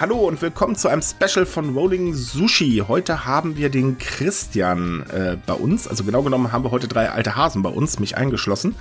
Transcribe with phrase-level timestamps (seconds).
[0.00, 2.84] hallo und willkommen zu einem Special von Rolling Sushi.
[2.88, 5.86] Heute haben wir den Christian äh, bei uns.
[5.86, 8.74] Also genau genommen haben wir heute drei alte Hasen bei uns, mich eingeschlossen.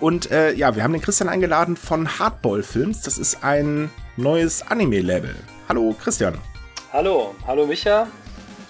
[0.00, 3.02] Und äh, ja, wir haben den Christian eingeladen von Hardball Films.
[3.02, 5.36] Das ist ein neues Anime-Label.
[5.68, 6.38] Hallo Christian.
[6.90, 8.06] Hallo, hallo Micha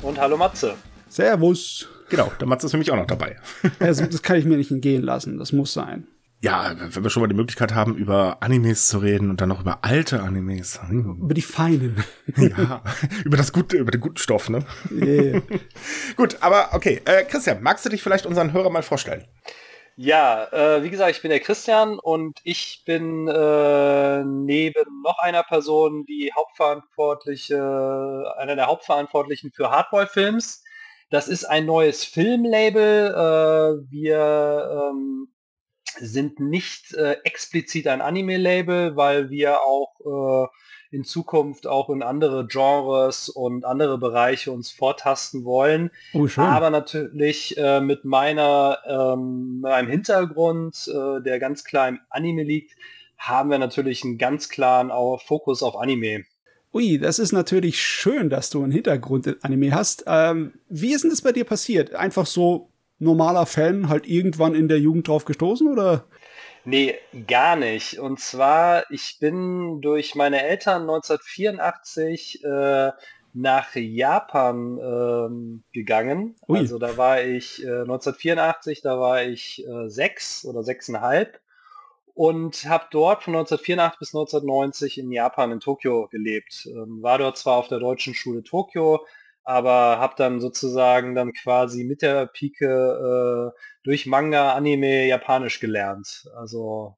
[0.03, 0.75] und hallo Matze.
[1.09, 1.89] Servus.
[2.09, 3.37] Genau, der Matze ist für mich auch noch dabei.
[3.79, 5.39] das, das kann ich mir nicht entgehen lassen.
[5.39, 6.09] Das muss sein
[6.43, 9.61] ja, wenn wir schon mal die Möglichkeit haben, über Animes zu reden und dann noch
[9.61, 10.79] über alte Animes.
[10.90, 12.04] Über die feinen.
[12.36, 12.82] ja,
[13.25, 14.64] über das gute, über den guten Stoff, ne?
[14.90, 15.40] Yeah.
[16.17, 17.00] Gut, aber okay.
[17.04, 19.26] Äh, Christian, magst du dich vielleicht unseren Hörer mal vorstellen?
[19.99, 25.43] Ja, äh, wie gesagt, ich bin der Christian und ich bin äh, neben noch einer
[25.43, 30.62] Person die Hauptverantwortliche, einer der Hauptverantwortlichen für Hardball Films.
[31.09, 33.06] Das ist ein neues Filmlabel.
[33.09, 35.28] Äh, wir ähm,
[35.98, 42.47] sind nicht äh, explizit ein Anime-Label, weil wir auch äh, in Zukunft auch in andere
[42.47, 45.91] Genres und andere Bereiche uns vortasten wollen.
[46.12, 46.29] Oh.
[46.37, 52.77] Aber natürlich äh, mit meiner ähm, meinem Hintergrund, äh, der ganz klar im Anime liegt,
[53.19, 56.25] haben wir natürlich einen ganz klaren Fokus auf Anime.
[56.75, 60.05] Ui, das ist natürlich schön, dass du einen Hintergrund in Anime hast.
[60.07, 61.95] Ähm, wie ist denn das bei dir passiert?
[61.95, 66.05] Einfach so normaler Fan halt irgendwann in der Jugend drauf gestoßen oder?
[66.64, 66.97] Nee,
[67.28, 68.00] gar nicht.
[68.00, 72.91] Und zwar, ich bin durch meine Eltern 1984 äh,
[73.34, 76.36] nach Japan ähm, gegangen.
[76.48, 76.58] Ui.
[76.58, 81.41] Also da war ich äh, 1984, da war ich äh, sechs oder sechseinhalb
[82.14, 86.67] und habe dort von 1984 bis 1990 in Japan in Tokio gelebt.
[86.67, 89.06] Ähm, war dort zwar auf der deutschen Schule Tokio,
[89.47, 96.28] aber habe dann sozusagen dann quasi mit der Pike äh, durch Manga, Anime, Japanisch gelernt.
[96.36, 96.97] Also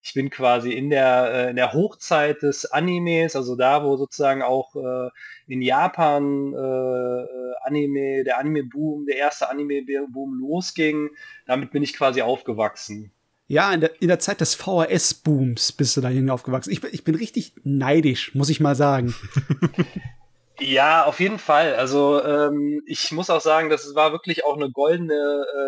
[0.00, 4.40] ich bin quasi in der, äh, in der Hochzeit des Animes, also da, wo sozusagen
[4.40, 5.10] auch äh,
[5.48, 7.26] in Japan äh,
[7.66, 11.10] Anime, der Anime-Boom, der erste Anime-Boom losging,
[11.46, 13.10] damit bin ich quasi aufgewachsen.
[13.48, 16.70] Ja, in der, in der Zeit des VHS-Booms bist du dahin aufgewachsen.
[16.70, 19.12] Ich, ich bin richtig neidisch, muss ich mal sagen.
[20.62, 21.74] Ja, auf jeden Fall.
[21.76, 25.14] Also ähm, ich muss auch sagen, das war wirklich auch eine goldene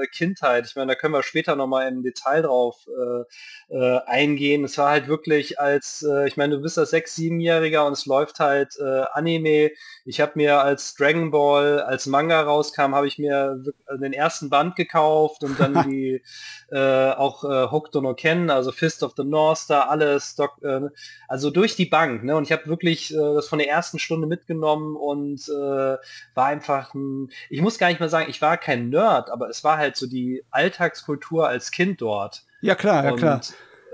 [0.02, 0.66] äh, Kindheit.
[0.66, 4.64] Ich meine, da können wir später nochmal im Detail drauf äh, äh, eingehen.
[4.64, 8.04] Es war halt wirklich als, äh, ich meine, du bist als sechs, siebenjähriger und es
[8.04, 9.70] läuft halt äh, Anime.
[10.04, 13.62] Ich habe mir als Dragon Ball, als Manga rauskam, habe ich mir
[13.98, 16.22] den ersten Band gekauft und dann die
[16.70, 20.80] äh, auch äh, Hokuto no Ken, also Fist of the North Star, alles, äh,
[21.28, 22.24] also durch die Bank.
[22.24, 22.36] Ne?
[22.36, 25.96] Und ich habe wirklich äh, das von der ersten Stunde mitgenommen gekommen und äh,
[26.34, 29.64] war einfach ein, ich muss gar nicht mal sagen, ich war kein Nerd, aber es
[29.64, 32.44] war halt so die Alltagskultur als Kind dort.
[32.60, 33.40] Ja klar, ja klar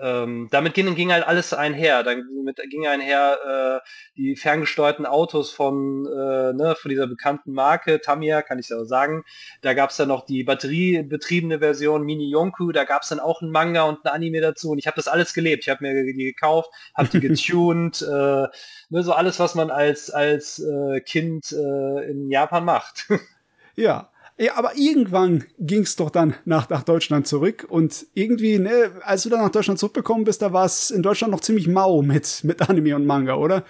[0.01, 2.03] ähm, damit ging, ging halt alles einher.
[2.03, 8.01] Dann mit, ging einher äh, die ferngesteuerten Autos von, äh, ne, von dieser bekannten Marke,
[8.01, 9.25] Tamiya, kann ich ja sagen.
[9.63, 13.43] Da gab es dann noch die batteriebetriebene Version Mini Yonku, da gab es dann auch
[13.43, 15.65] ein Manga und ein Anime dazu und ich habe das alles gelebt.
[15.65, 18.47] Ich habe mir die gekauft, habe die getuned, äh,
[18.91, 23.09] ne, so alles, was man als, als äh, Kind äh, in Japan macht.
[23.77, 28.93] ja, ja, aber irgendwann ging es doch dann nach, nach Deutschland zurück und irgendwie, ne,
[29.03, 32.03] als du dann nach Deutschland zurückgekommen bist, da war es in Deutschland noch ziemlich mau
[32.03, 33.65] mit, mit Anime und Manga, oder?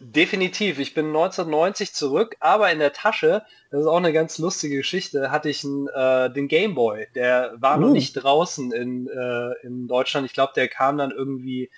[0.00, 0.78] Definitiv.
[0.80, 5.30] Ich bin 1990 zurück, aber in der Tasche, das ist auch eine ganz lustige Geschichte,
[5.30, 7.06] hatte ich einen, äh, den Gameboy.
[7.14, 7.80] Der war uh.
[7.82, 7.92] noch oh.
[7.92, 10.26] nicht draußen in, äh, in Deutschland.
[10.26, 11.70] Ich glaube, der kam dann irgendwie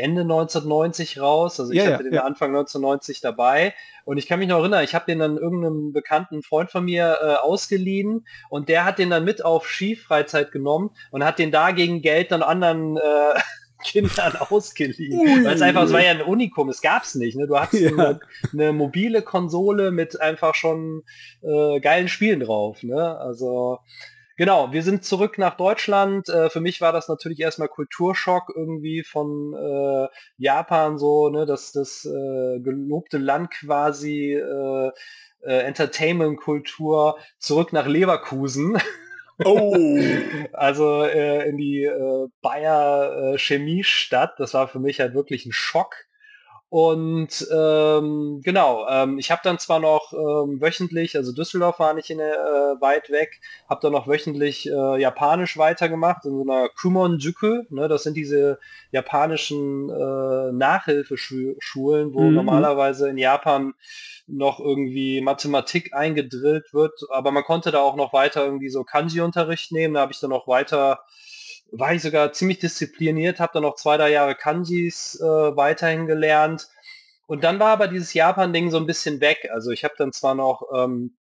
[0.00, 1.60] Ende 1990 raus.
[1.60, 2.24] Also ich ja, hatte den ja.
[2.24, 3.74] Anfang 1990 dabei.
[4.04, 7.18] Und ich kann mich noch erinnern, ich habe den dann irgendeinem bekannten Freund von mir
[7.22, 11.70] äh, ausgeliehen und der hat den dann mit auf Skifreizeit genommen und hat den da
[11.70, 13.00] gegen Geld dann anderen äh,
[13.84, 15.44] Kindern ausgeliehen.
[15.44, 17.36] Weil es einfach, es war ja ein Unikum, es gab's nicht.
[17.36, 17.46] Ne?
[17.46, 17.90] Du hattest ja.
[17.90, 18.20] eine,
[18.52, 21.02] eine, mobile Konsole mit einfach schon
[21.42, 22.82] äh, geilen Spielen drauf.
[22.82, 23.16] Ne?
[23.18, 23.78] Also
[24.40, 26.30] Genau, wir sind zurück nach Deutschland.
[26.30, 31.72] Äh, für mich war das natürlich erstmal Kulturschock irgendwie von äh, Japan so, ne, dass
[31.72, 34.90] das äh, gelobte Land quasi äh,
[35.42, 38.78] äh, Entertainment-Kultur zurück nach Leverkusen.
[39.44, 39.76] Oh.
[40.54, 44.40] also äh, in die äh, Bayer äh, Chemiestadt.
[44.40, 45.96] Das war für mich halt wirklich ein Schock.
[46.70, 52.10] Und ähm, genau, ähm, ich habe dann zwar noch ähm, wöchentlich, also Düsseldorf war nicht
[52.10, 56.68] in der, äh, weit weg, habe dann noch wöchentlich äh, Japanisch weitergemacht in so einer
[56.68, 58.60] Kumonjuku, ne, das sind diese
[58.92, 62.34] japanischen äh, Nachhilfeschulen, wo mhm.
[62.34, 63.74] normalerweise in Japan
[64.28, 69.72] noch irgendwie Mathematik eingedrillt wird, aber man konnte da auch noch weiter irgendwie so Kanji-Unterricht
[69.72, 71.00] nehmen, da habe ich dann noch weiter
[71.72, 76.68] war ich sogar ziemlich diszipliniert, habe dann noch zwei, drei Jahre Kanjis äh, weiterhin gelernt.
[77.26, 79.48] und dann war aber dieses Japan-Ding so ein bisschen weg.
[79.52, 81.16] Also ich habe dann zwar noch ähm,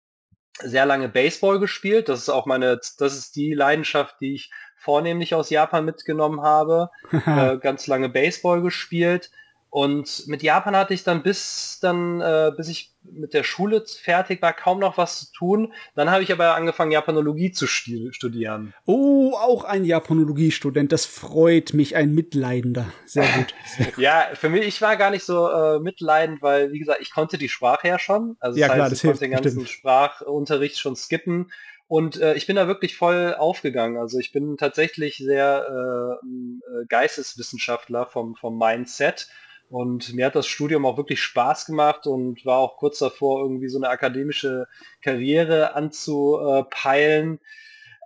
[0.60, 2.08] sehr lange Baseball gespielt.
[2.08, 6.90] Das ist auch meine, das ist die Leidenschaft, die ich vornehmlich aus Japan mitgenommen habe.
[7.26, 9.30] äh, ganz lange Baseball gespielt.
[9.76, 14.40] Und mit Japan hatte ich dann bis dann, äh, bis ich mit der Schule fertig
[14.40, 15.74] war, kaum noch was zu tun.
[15.94, 18.72] Dann habe ich aber angefangen, Japanologie zu studieren.
[18.86, 20.92] Oh, auch ein Japanologiestudent.
[20.92, 22.86] Das freut mich, ein Mitleidender.
[23.04, 23.54] Sehr gut.
[23.66, 23.98] Sehr gut.
[23.98, 27.36] ja, für mich, ich war gar nicht so äh, mitleidend, weil, wie gesagt, ich konnte
[27.36, 28.38] die Sprache ja schon.
[28.40, 29.68] Also das ja, heißt, klar, das ich hilft, konnte den ganzen bestimmt.
[29.68, 31.52] Sprachunterricht schon skippen.
[31.86, 33.98] Und äh, ich bin da wirklich voll aufgegangen.
[33.98, 39.28] Also ich bin tatsächlich sehr äh, äh Geisteswissenschaftler vom, vom Mindset
[39.68, 43.68] und mir hat das Studium auch wirklich Spaß gemacht und war auch kurz davor, irgendwie
[43.68, 44.66] so eine akademische
[45.02, 47.40] Karriere anzupeilen.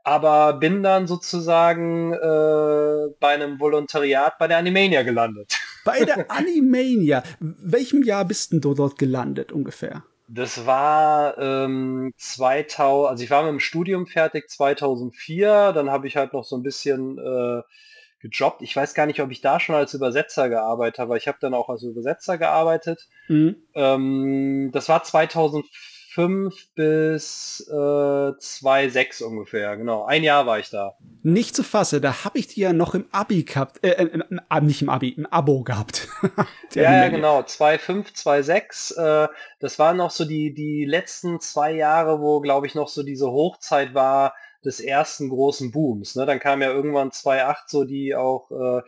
[0.03, 5.59] Aber bin dann sozusagen äh, bei einem Volontariat bei der Animania gelandet.
[5.85, 7.23] Bei der Animania.
[7.39, 10.05] Welchem Jahr bist denn du dort gelandet ungefähr?
[10.29, 16.17] Das war ähm, 2000, also ich war mit dem Studium fertig 2004, dann habe ich
[16.17, 17.63] halt noch so ein bisschen äh,
[18.21, 18.63] gejobbt.
[18.63, 21.39] Ich weiß gar nicht, ob ich da schon als Übersetzer gearbeitet habe, aber ich habe
[21.41, 23.09] dann auch als Übersetzer gearbeitet.
[23.29, 23.57] Mhm.
[23.75, 30.05] Ähm, das war 2005 bis äh, 2006 ungefähr, genau.
[30.05, 30.97] Ein Jahr war ich da.
[31.23, 34.67] Nicht zu fassen, da habe ich die ja noch im Abi gehabt, äh, im, im,
[34.67, 36.09] nicht im Abi, im Abo gehabt.
[36.75, 39.29] ja, ja, genau, 2005, 2006, äh,
[39.61, 43.31] das waren noch so die, die letzten zwei Jahre, wo, glaube ich, noch so diese
[43.31, 44.35] Hochzeit war,
[44.65, 46.17] des ersten großen Booms.
[46.17, 46.27] Ne?
[46.27, 48.83] Dann kam ja irgendwann 2.8 so die auch, äh,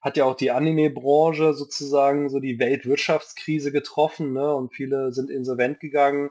[0.00, 4.54] hat ja auch die Anime-Branche sozusagen so die Weltwirtschaftskrise getroffen ne?
[4.54, 6.30] und viele sind insolvent gegangen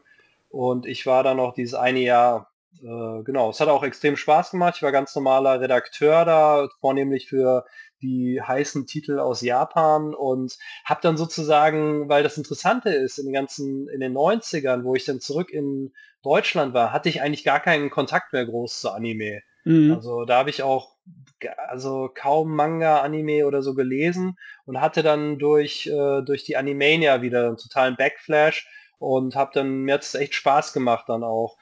[0.50, 2.52] und ich war da noch dieses eine Jahr,
[2.82, 4.76] äh, genau, es hat auch extrem Spaß gemacht.
[4.78, 7.66] Ich war ganz normaler Redakteur da, vornehmlich für
[8.02, 13.34] die heißen Titel aus Japan und habe dann sozusagen, weil das Interessante ist, in den
[13.34, 17.60] ganzen, in den 90ern, wo ich dann zurück in Deutschland war, hatte ich eigentlich gar
[17.60, 19.42] keinen Kontakt mehr groß zu Anime.
[19.64, 19.94] Mhm.
[19.94, 20.96] Also da habe ich auch
[21.68, 27.22] also kaum Manga, Anime oder so gelesen und hatte dann durch, äh, durch die Animania
[27.22, 28.68] wieder einen totalen Backflash
[28.98, 31.58] und habe dann, mir hat es echt Spaß gemacht dann auch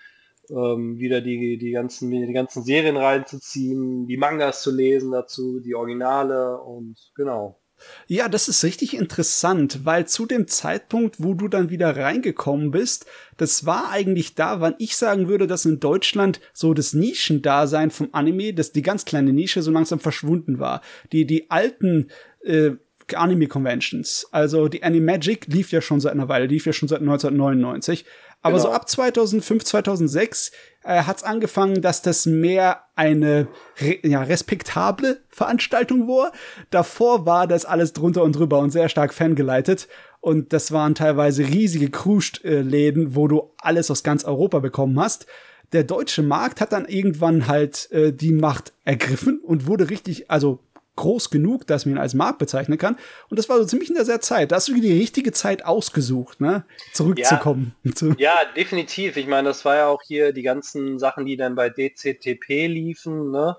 [0.49, 5.75] ähm, wieder die, die, ganzen, die ganzen Serien reinzuziehen, die Mangas zu lesen dazu, die
[5.75, 7.59] Originale und genau.
[8.07, 13.05] Ja, das ist richtig interessant, weil zu dem Zeitpunkt, wo du dann wieder reingekommen bist,
[13.37, 18.09] das war eigentlich da, wann ich sagen würde, dass in Deutschland so das Nischendasein vom
[18.11, 20.81] Anime, dass die ganz kleine Nische so langsam verschwunden war.
[21.11, 22.09] Die, die alten
[22.43, 22.71] äh,
[23.13, 28.05] Anime-Conventions, also die Animagic lief ja schon seit einer Weile, lief ja schon seit 1999.
[28.45, 28.69] Aber genau.
[28.69, 30.51] so ab 2005, 2006
[30.83, 33.47] äh, hat es angefangen, dass das mehr eine
[33.81, 36.31] re ja, respektable Veranstaltung war.
[36.69, 39.87] Davor war das alles drunter und drüber und sehr stark fangeleitet.
[40.21, 45.25] Und das waren teilweise riesige Kruscht-Läden, wo du alles aus ganz Europa bekommen hast.
[45.71, 50.59] Der deutsche Markt hat dann irgendwann halt äh, die Macht ergriffen und wurde richtig, also
[50.95, 52.97] groß genug, dass man ihn als Markt bezeichnen kann.
[53.29, 54.51] Und das war so ziemlich in der Zeit.
[54.51, 56.65] Da hast du die richtige Zeit ausgesucht, ne?
[56.93, 57.75] Zurückzukommen.
[57.83, 59.17] Ja, ja, definitiv.
[59.17, 63.31] Ich meine, das war ja auch hier die ganzen Sachen, die dann bei DCTP liefen,
[63.31, 63.57] ne?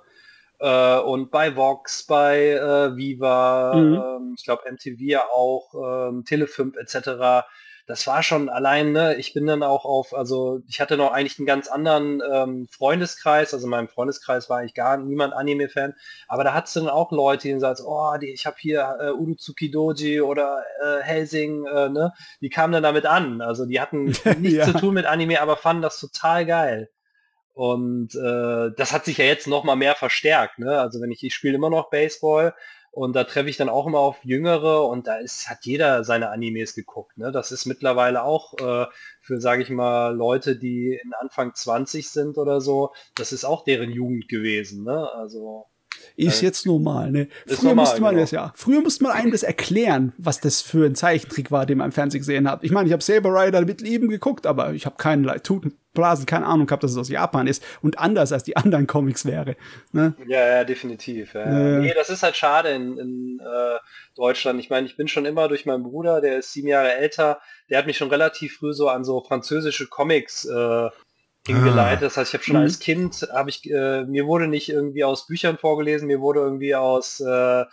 [0.58, 3.94] Äh, und bei Vox, bei äh, Viva, mhm.
[3.94, 7.46] äh, ich glaube MTV ja auch, ähm, Tele5 etc
[7.86, 11.38] das war schon allein, ne, ich bin dann auch auf, also ich hatte noch eigentlich
[11.38, 15.94] einen ganz anderen ähm, Freundeskreis, also in meinem Freundeskreis war eigentlich gar niemand Anime-Fan,
[16.26, 19.10] aber da hat es dann auch Leute, die sagen, oh, die, ich habe hier äh,
[19.10, 24.04] Uruzuki Doji oder äh, Helsing, äh, ne, die kamen dann damit an, also die hatten
[24.38, 24.64] nichts ja.
[24.64, 26.90] zu tun mit Anime, aber fanden das total geil.
[27.54, 30.58] Und äh, das hat sich ja jetzt noch mal mehr verstärkt.
[30.58, 30.78] Ne?
[30.78, 32.54] Also wenn ich, ich spiele immer noch Baseball
[32.96, 36.30] und da treffe ich dann auch immer auf Jüngere und da ist, hat jeder seine
[36.30, 37.18] Animes geguckt.
[37.18, 37.30] Ne?
[37.30, 38.86] Das ist mittlerweile auch äh,
[39.20, 43.64] für, sage ich mal, Leute, die in Anfang 20 sind oder so, das ist auch
[43.64, 44.82] deren Jugend gewesen.
[44.84, 45.12] Ne?
[45.12, 45.66] Also
[46.16, 47.28] ist äh, jetzt normal, ne?
[47.46, 48.22] Früher normal, musste man genau.
[48.22, 48.52] das ja.
[48.54, 51.92] Früher musste man einem das erklären, was das für ein Zeichentrick war, den man im
[51.92, 52.62] Fernsehen gesehen hat.
[52.62, 55.40] Ich meine, ich habe Saber Rider mit Lieben geguckt, aber ich habe keinerlei
[55.96, 59.24] Blasen, keine Ahnung gehabt, dass es aus Japan ist und anders als die anderen Comics
[59.24, 59.56] wäre.
[59.90, 60.14] Ne?
[60.28, 61.34] Ja, ja, definitiv.
[61.34, 61.42] Ja.
[61.42, 63.78] Äh, nee, das ist halt schade in, in äh,
[64.14, 64.60] Deutschland.
[64.60, 67.78] Ich meine, ich bin schon immer durch meinen Bruder, der ist sieben Jahre älter, der
[67.78, 70.88] hat mich schon relativ früh so an so französische Comics äh,
[71.46, 72.02] hingeleitet.
[72.02, 72.62] Das heißt, ich habe schon mhm.
[72.62, 76.74] als Kind, habe ich, äh, mir wurde nicht irgendwie aus Büchern vorgelesen, mir wurde irgendwie
[76.74, 77.64] aus, äh,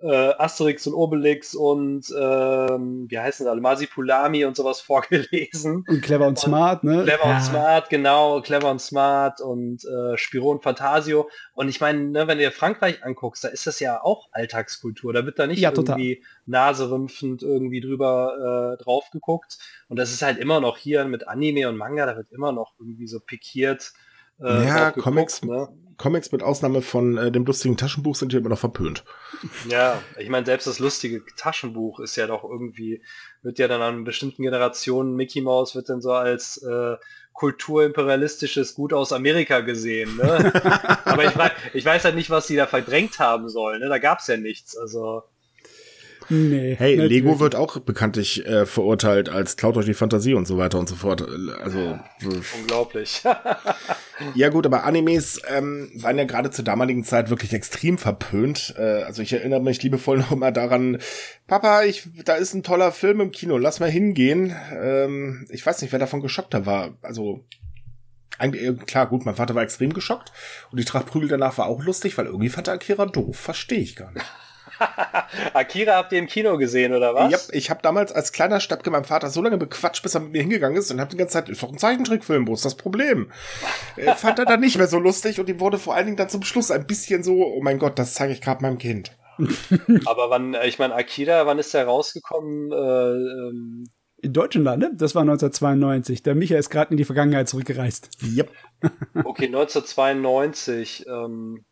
[0.00, 5.84] äh, Asterix und Obelix und ähm, wie heißen sie alle, Masipulami und sowas vorgelesen.
[5.88, 7.04] Und Clever und, und Smart, ne?
[7.04, 7.36] Clever ja.
[7.36, 11.30] und Smart, genau, Clever und Smart und äh, Spiro und Fantasio.
[11.54, 15.12] Und ich meine, ne, wenn du dir Frankreich anguckst, da ist das ja auch Alltagskultur.
[15.12, 19.58] Da wird da nicht ja, irgendwie naserümpfend irgendwie drüber äh, drauf geguckt.
[19.88, 22.74] Und das ist halt immer noch hier mit Anime und Manga, da wird immer noch
[22.78, 23.92] irgendwie so pikiert.
[24.40, 25.68] Äh, ja, Comics, ne?
[25.98, 29.04] Comics mit Ausnahme von äh, dem lustigen Taschenbuch sind hier immer noch verpönt.
[29.68, 33.02] Ja, ich meine, selbst das lustige Taschenbuch ist ja doch irgendwie,
[33.42, 36.96] wird ja dann an bestimmten Generationen, Mickey Mouse wird dann so als äh,
[37.32, 40.16] kulturimperialistisches Gut aus Amerika gesehen.
[40.16, 40.52] Ne?
[41.04, 43.80] Aber ich, weiß, ich weiß halt nicht, was die da verdrängt haben sollen.
[43.80, 43.88] Ne?
[43.88, 44.76] Da gab es ja nichts.
[44.76, 45.22] Also
[46.28, 47.40] Nee, hey, Lego wirklich.
[47.40, 50.94] wird auch bekanntlich äh, verurteilt als klaut euch die Fantasie und so weiter und so
[50.94, 51.26] fort.
[51.62, 51.98] Also
[52.60, 53.22] unglaublich.
[54.34, 58.74] ja gut, aber Animes ähm, waren ja gerade zur damaligen Zeit wirklich extrem verpönt.
[58.76, 60.98] Äh, also ich erinnere mich liebevoll noch immer daran,
[61.46, 64.54] Papa, ich, da ist ein toller Film im Kino, lass mal hingehen.
[64.72, 66.96] Ähm, ich weiß nicht, wer davon geschockter war.
[67.02, 67.44] Also
[68.38, 70.32] eigentlich, äh, klar, gut, mein Vater war extrem geschockt
[70.70, 73.36] und die Tracht Prügel danach war auch lustig, weil irgendwie fand er Akira doof.
[73.36, 74.26] Verstehe ich gar nicht.
[75.54, 77.32] Akira habt ihr im Kino gesehen, oder was?
[77.32, 80.32] Ja, ich habe damals als kleiner Steppke meinen Vater so lange bequatscht, bis er mit
[80.32, 82.74] mir hingegangen ist und hab die ganze Zeit, ist doch ein Zeichentrickfilm, wo ist das
[82.74, 83.30] Problem?
[83.96, 86.28] äh, fand er dann nicht mehr so lustig und ihm wurde vor allen Dingen dann
[86.28, 89.12] zum Schluss ein bisschen so, oh mein Gott, das zeige ich gerade meinem Kind.
[90.06, 92.72] Aber wann, äh, ich meine, Akira, wann ist der rausgekommen?
[92.72, 93.86] Äh, ähm
[94.22, 94.90] in Deutschland, ne?
[94.94, 96.22] Das war 1992.
[96.22, 98.08] Der Michael ist gerade in die Vergangenheit zurückgereist.
[98.22, 98.50] Yep.
[99.24, 101.06] okay, 1992.
[101.06, 101.64] Ähm,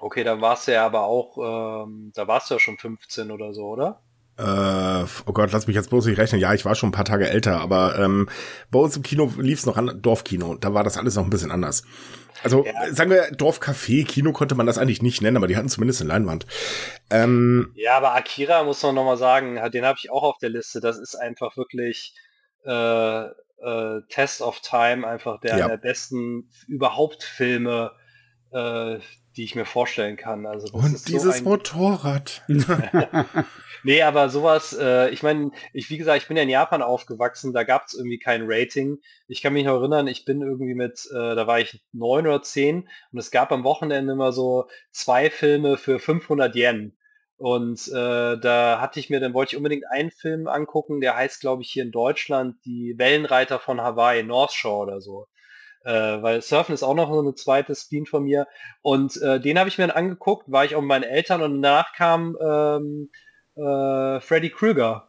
[0.00, 3.52] Okay, dann warst du ja aber auch, ähm, da warst du ja schon 15 oder
[3.52, 4.00] so, oder?
[4.38, 6.40] Äh, oh Gott, lass mich jetzt bloß nicht rechnen.
[6.40, 8.28] Ja, ich war schon ein paar Tage älter, aber ähm,
[8.70, 10.54] bei uns im Kino lief es noch an Dorfkino.
[10.54, 11.84] Da war das alles noch ein bisschen anders.
[12.42, 12.94] Also ja.
[12.94, 16.08] sagen wir Dorfcafé, Kino konnte man das eigentlich nicht nennen, aber die hatten zumindest eine
[16.08, 16.46] Leinwand.
[17.10, 20.48] Ähm, ja, aber Akira muss man noch mal sagen, den habe ich auch auf der
[20.48, 20.80] Liste.
[20.80, 22.14] Das ist einfach wirklich
[22.64, 25.68] äh, äh, Test of Time, einfach der, ja.
[25.68, 27.92] der besten überhaupt Filme,
[28.52, 28.98] äh,
[29.36, 30.46] die ich mir vorstellen kann.
[30.46, 32.42] Also Und dieses so Motorrad.
[33.84, 37.52] nee, aber sowas, äh, ich meine, ich, wie gesagt, ich bin ja in Japan aufgewachsen,
[37.52, 38.98] da gab es irgendwie kein Rating.
[39.28, 42.42] Ich kann mich noch erinnern, ich bin irgendwie mit, äh, da war ich neun oder
[42.42, 46.96] zehn und es gab am Wochenende immer so zwei Filme für 500 Yen.
[47.36, 51.40] Und äh, da hatte ich mir, dann wollte ich unbedingt einen Film angucken, der heißt,
[51.40, 55.26] glaube ich, hier in Deutschland die Wellenreiter von Hawaii, North Shore oder so
[55.84, 58.46] äh, weil Surfen ist auch noch so eine zweite Spin von mir.
[58.82, 61.62] Und äh, den habe ich mir dann angeguckt, war ich auch mit meinen Eltern und
[61.62, 63.10] danach kam ähm,
[63.56, 65.08] äh, Freddy Krueger.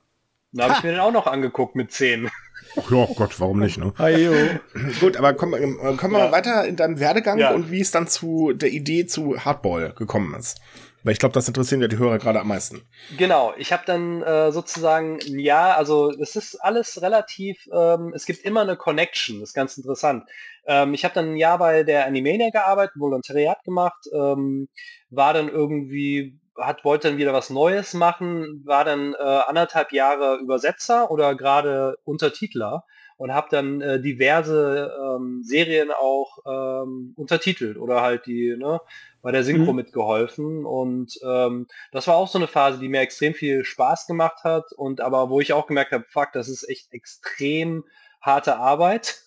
[0.54, 2.30] Da habe ich mir den auch noch angeguckt mit 10.
[2.78, 3.94] Ach ja, Gott, warum nicht, ne?
[5.00, 6.25] Gut, aber kommen, äh, kommen wir ja.
[6.25, 7.51] mal weiter in deinem Werdegang ja.
[7.51, 10.60] und wie es dann zu der Idee zu Hardball gekommen ist.
[11.03, 12.81] Weil ich glaube, das interessieren ja die Hörer gerade am meisten.
[13.17, 18.43] Genau, ich habe dann äh, sozusagen Jahr, also es ist alles relativ, ähm, es gibt
[18.43, 20.25] immer eine Connection, das ist ganz interessant.
[20.65, 24.70] Ähm, ich habe dann ein Jahr bei der Animania gearbeitet, Volontariat gemacht, ähm,
[25.10, 30.38] war dann irgendwie, hat, wollte dann wieder was Neues machen, war dann äh, anderthalb Jahre
[30.38, 32.84] Übersetzer oder gerade Untertitler
[33.22, 38.79] und habe dann äh, diverse ähm, Serien auch ähm, untertitelt oder halt die, ne,
[39.22, 39.78] bei der Synchro mhm.
[39.78, 40.66] mitgeholfen.
[40.66, 44.72] Und ähm, das war auch so eine Phase, die mir extrem viel Spaß gemacht hat
[44.74, 47.84] und aber wo ich auch gemerkt habe, fuck, das ist echt extrem
[48.22, 49.24] harte Arbeit.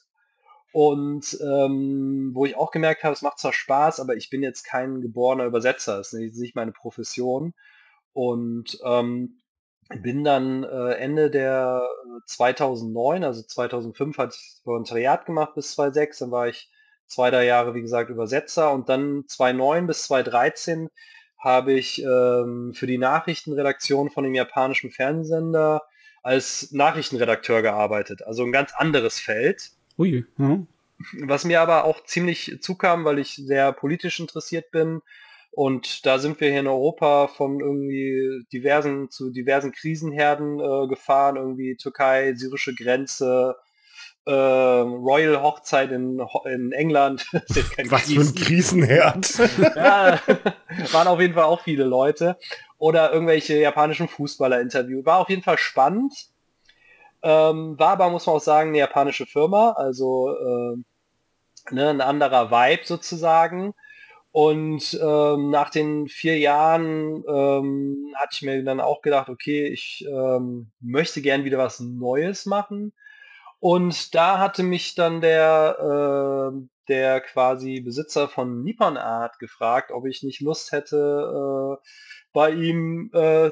[0.72, 4.64] Und ähm, wo ich auch gemerkt habe, es macht zwar Spaß, aber ich bin jetzt
[4.64, 7.54] kein geborener Übersetzer, das ist nicht meine Profession.
[8.12, 9.40] Und ähm,
[9.88, 11.86] bin dann äh, Ende der
[12.26, 16.70] 2009, äh, also 2005 hatte ich Volontariat gemacht bis 2006, dann war ich
[17.14, 20.88] zwei, drei Jahre, wie gesagt, Übersetzer und dann 2009 bis 2013
[21.38, 25.82] habe ich ähm, für die Nachrichtenredaktion von dem japanischen Fernsehsender
[26.22, 28.26] als Nachrichtenredakteur gearbeitet.
[28.26, 29.70] Also ein ganz anderes Feld.
[29.98, 30.24] Ui.
[30.38, 30.66] Mhm.
[31.20, 35.02] Was mir aber auch ziemlich zukam, weil ich sehr politisch interessiert bin.
[35.50, 41.36] Und da sind wir hier in Europa von irgendwie diversen zu diversen Krisenherden äh, gefahren,
[41.36, 43.54] irgendwie Türkei, syrische Grenze,
[44.26, 47.26] äh, Royal Hochzeit in, in England.
[47.88, 49.38] Was für ein Krisenherd.
[49.76, 50.18] ja,
[50.92, 52.36] waren auf jeden Fall auch viele Leute.
[52.78, 55.04] Oder irgendwelche japanischen Fußballer-Interview.
[55.04, 56.12] War auf jeden Fall spannend.
[57.22, 59.72] Ähm, war aber, muss man auch sagen, eine japanische Firma.
[59.72, 63.74] Also äh, ne, ein anderer Vibe sozusagen.
[64.32, 70.04] Und ähm, nach den vier Jahren ähm, hatte ich mir dann auch gedacht, okay, ich
[70.08, 72.92] ähm, möchte gern wieder was Neues machen.
[73.64, 80.04] Und da hatte mich dann der, äh, der quasi Besitzer von Nippon Art gefragt, ob
[80.04, 81.88] ich nicht Lust hätte, äh,
[82.34, 83.50] bei ihm äh,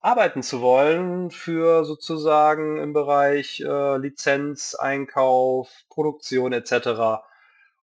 [0.00, 7.22] arbeiten zu wollen für sozusagen im Bereich äh, Lizenz, Einkauf, Produktion etc.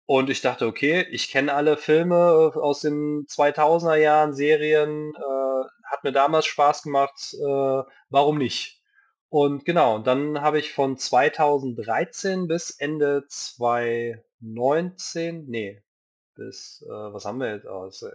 [0.08, 6.04] Und ich dachte, okay, ich kenne alle Filme aus den 2000er Jahren, Serien, äh, hat
[6.04, 8.83] mir damals Spaß gemacht, äh, warum nicht?
[9.34, 15.82] Und genau, dann habe ich von 2013 bis Ende 2019, nee,
[16.36, 18.06] bis, äh, was haben wir jetzt aus?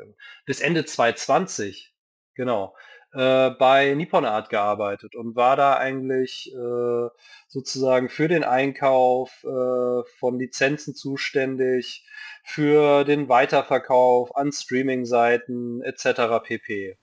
[0.46, 1.92] Bis Ende 2020,
[2.36, 2.76] genau,
[3.14, 7.08] äh, bei Nippon Art gearbeitet und war da eigentlich äh,
[7.48, 12.06] sozusagen für den Einkauf äh, von Lizenzen zuständig,
[12.44, 16.44] für den Weiterverkauf an Streaming-Seiten etc.
[16.44, 16.96] pp.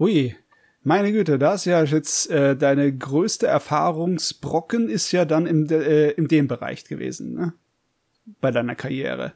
[0.00, 0.34] Ui,
[0.82, 6.10] meine Güte, da ist ja jetzt äh, deine größte Erfahrungsbrocken ist ja dann im, äh,
[6.10, 7.52] in dem Bereich gewesen, ne?
[8.40, 9.32] Bei deiner Karriere.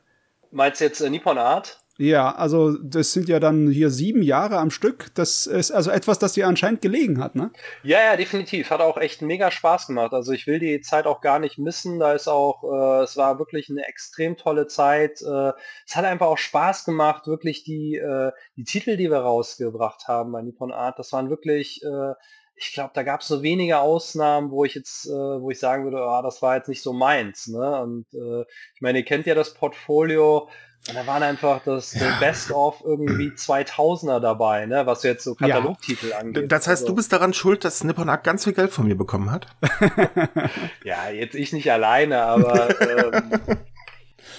[0.51, 1.84] Meinst du jetzt äh, Nippon Art?
[1.97, 5.15] Ja, also das sind ja dann hier sieben Jahre am Stück.
[5.15, 7.53] Das ist also etwas, das dir anscheinend gelegen hat, ne?
[7.85, 8.71] Ja, ja, definitiv.
[8.71, 10.13] Hat auch echt mega Spaß gemacht.
[10.13, 12.01] Also ich will die Zeit auch gar nicht missen.
[12.01, 15.23] Da ist auch, äh, es war wirklich eine extrem tolle Zeit.
[15.23, 15.53] Äh,
[15.87, 20.33] es hat einfach auch Spaß gemacht, wirklich die, äh, die Titel, die wir rausgebracht haben
[20.33, 22.15] bei Nippon Art, das waren wirklich, äh,
[22.57, 25.85] ich glaube, da gab es so wenige Ausnahmen, wo ich jetzt, äh, wo ich sagen
[25.85, 27.49] würde, ah, das war jetzt nicht so meins.
[27.49, 27.81] Ne?
[27.81, 28.43] Und äh,
[28.75, 30.49] ich meine, ihr kennt ja das Portfolio
[30.87, 32.19] und da waren einfach das ja.
[32.21, 36.19] Best of irgendwie 2000er dabei, ne, was jetzt so Katalogtitel ja.
[36.19, 36.53] angeht.
[36.53, 36.93] Das heißt, also.
[36.93, 39.47] du bist daran schuld, dass Nipponak ganz viel Geld von mir bekommen hat?
[40.85, 43.31] ja, jetzt ich nicht alleine, aber ähm,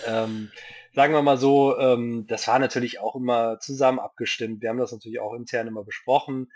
[0.07, 0.51] ähm,
[0.93, 4.61] sagen wir mal so, ähm, das war natürlich auch immer zusammen abgestimmt.
[4.61, 6.51] Wir haben das natürlich auch intern immer besprochen.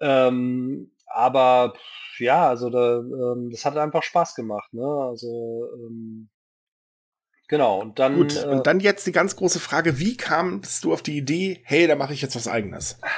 [0.00, 1.74] Ähm, aber
[2.18, 4.84] ja, also da, ähm, das hat einfach Spaß gemacht, ne?
[4.84, 6.28] Also ähm,
[7.48, 8.16] Genau, und dann.
[8.16, 11.62] Gut, und äh, dann jetzt die ganz große Frage, wie kamst du auf die Idee,
[11.64, 13.00] hey, da mache ich jetzt was eigenes?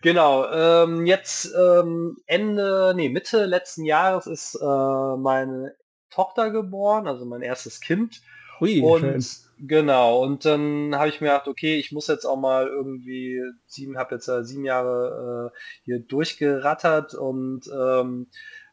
[0.00, 5.74] Genau, ähm, jetzt ähm, Ende, nee, Mitte letzten Jahres ist äh, meine
[6.08, 8.22] Tochter geboren, also mein erstes Kind.
[8.60, 9.24] Ui, und schön.
[9.66, 13.98] genau, und dann habe ich mir gedacht, okay, ich muss jetzt auch mal irgendwie sieben,
[13.98, 18.28] habe jetzt äh, sieben Jahre äh, hier durchgerattert und ähm,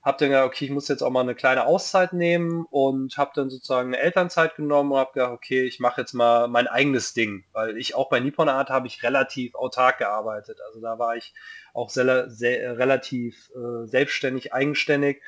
[0.05, 3.31] habe dann gedacht, okay, ich muss jetzt auch mal eine kleine Auszeit nehmen und habe
[3.33, 7.15] dann sozusagen eine Elternzeit genommen und habe gedacht, okay, ich mache jetzt mal mein eigenes
[7.15, 10.59] Ding, weil ich auch bei Nippon Art habe ich relativ autark gearbeitet.
[10.67, 11.33] Also da war ich
[11.73, 15.23] auch sehr, sehr relativ äh, selbstständig, eigenständig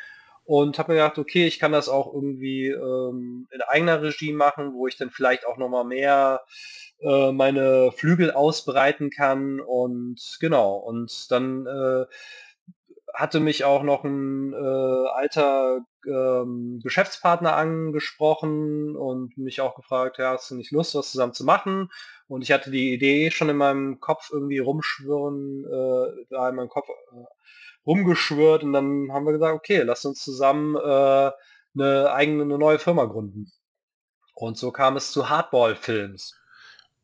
[0.46, 4.74] und habe mir gedacht, okay, ich kann das auch irgendwie ähm, in eigener Regie machen,
[4.76, 6.42] wo ich dann vielleicht auch noch mal mehr
[7.02, 12.06] äh, meine Flügel ausbreiten kann und genau und dann äh,
[13.18, 20.34] hatte mich auch noch ein äh, alter ähm, Geschäftspartner angesprochen und mich auch gefragt, ja,
[20.34, 21.90] hast du nicht Lust, was zusammen zu machen?
[22.28, 26.70] Und ich hatte die Idee schon in meinem Kopf irgendwie rumschwirren, äh, da in meinem
[26.70, 27.26] Kopf äh,
[27.88, 31.32] rumgeschwört und dann haben wir gesagt, okay, lass uns zusammen äh,
[31.76, 33.52] eine eigene, eine neue Firma gründen.
[34.36, 36.36] Und so kam es zu Hardball Films.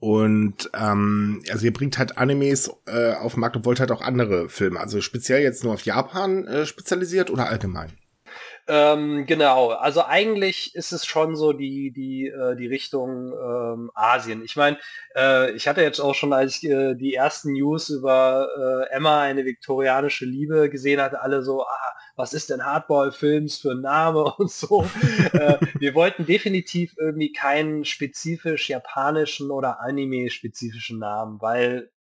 [0.03, 4.01] Und ähm, also ihr bringt halt Animes äh, auf den Markt und wollt halt auch
[4.01, 4.77] andere Filme.
[4.81, 7.93] Also speziell jetzt nur auf Japan äh, spezialisiert oder allgemein?
[8.65, 14.41] Ähm, genau, also eigentlich ist es schon so die, die, äh, die Richtung ähm, Asien.
[14.43, 14.77] Ich meine,
[15.17, 18.47] äh, ich hatte jetzt auch schon, als ich äh, die ersten News über
[18.89, 23.71] äh, Emma, eine viktorianische Liebe gesehen hatte, alle so, ah, was ist denn Hardball-Films für
[23.71, 24.87] ein Name und so.
[25.33, 31.91] äh, wir wollten definitiv irgendwie keinen spezifisch japanischen oder Anime-spezifischen Namen, weil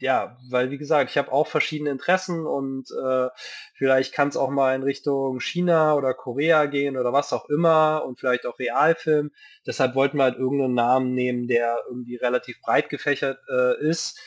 [0.00, 3.28] ja, weil wie gesagt, ich habe auch verschiedene Interessen und äh,
[3.74, 8.04] vielleicht kann es auch mal in Richtung China oder Korea gehen oder was auch immer
[8.04, 9.30] und vielleicht auch Realfilm.
[9.66, 14.20] Deshalb wollten wir halt irgendeinen Namen nehmen, der irgendwie relativ breit gefächert äh, ist.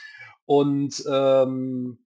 [0.45, 1.99] Und ähm,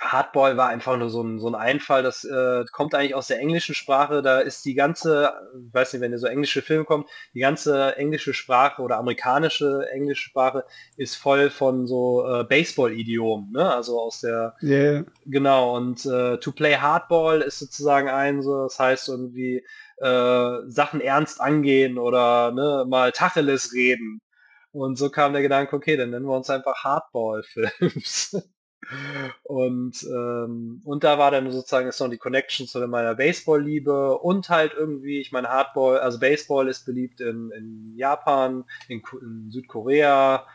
[0.00, 3.40] Hardball war einfach nur so ein, so ein Einfall, das äh, kommt eigentlich aus der
[3.40, 5.32] englischen Sprache, da ist die ganze,
[5.66, 9.88] ich weiß nicht, wenn ihr so englische Filme kommt, die ganze englische Sprache oder amerikanische
[9.90, 10.64] englische Sprache
[10.96, 13.74] ist voll von so äh, Baseball-Idiomen, ne?
[13.74, 15.04] Also aus der yeah.
[15.26, 19.64] genau, und äh, to play Hardball ist sozusagen ein so, das heißt irgendwie
[19.96, 24.20] äh, Sachen ernst angehen oder ne, mal Tacheles reden.
[24.70, 28.36] Und so kam der Gedanke, okay, dann nennen wir uns einfach Hardball-Films.
[29.42, 34.48] Und, ähm, und da war dann sozusagen ist noch die Connection zu meiner Baseball-Liebe und
[34.48, 40.46] halt irgendwie, ich meine Hardball, also Baseball ist beliebt in, in Japan, in, in Südkorea,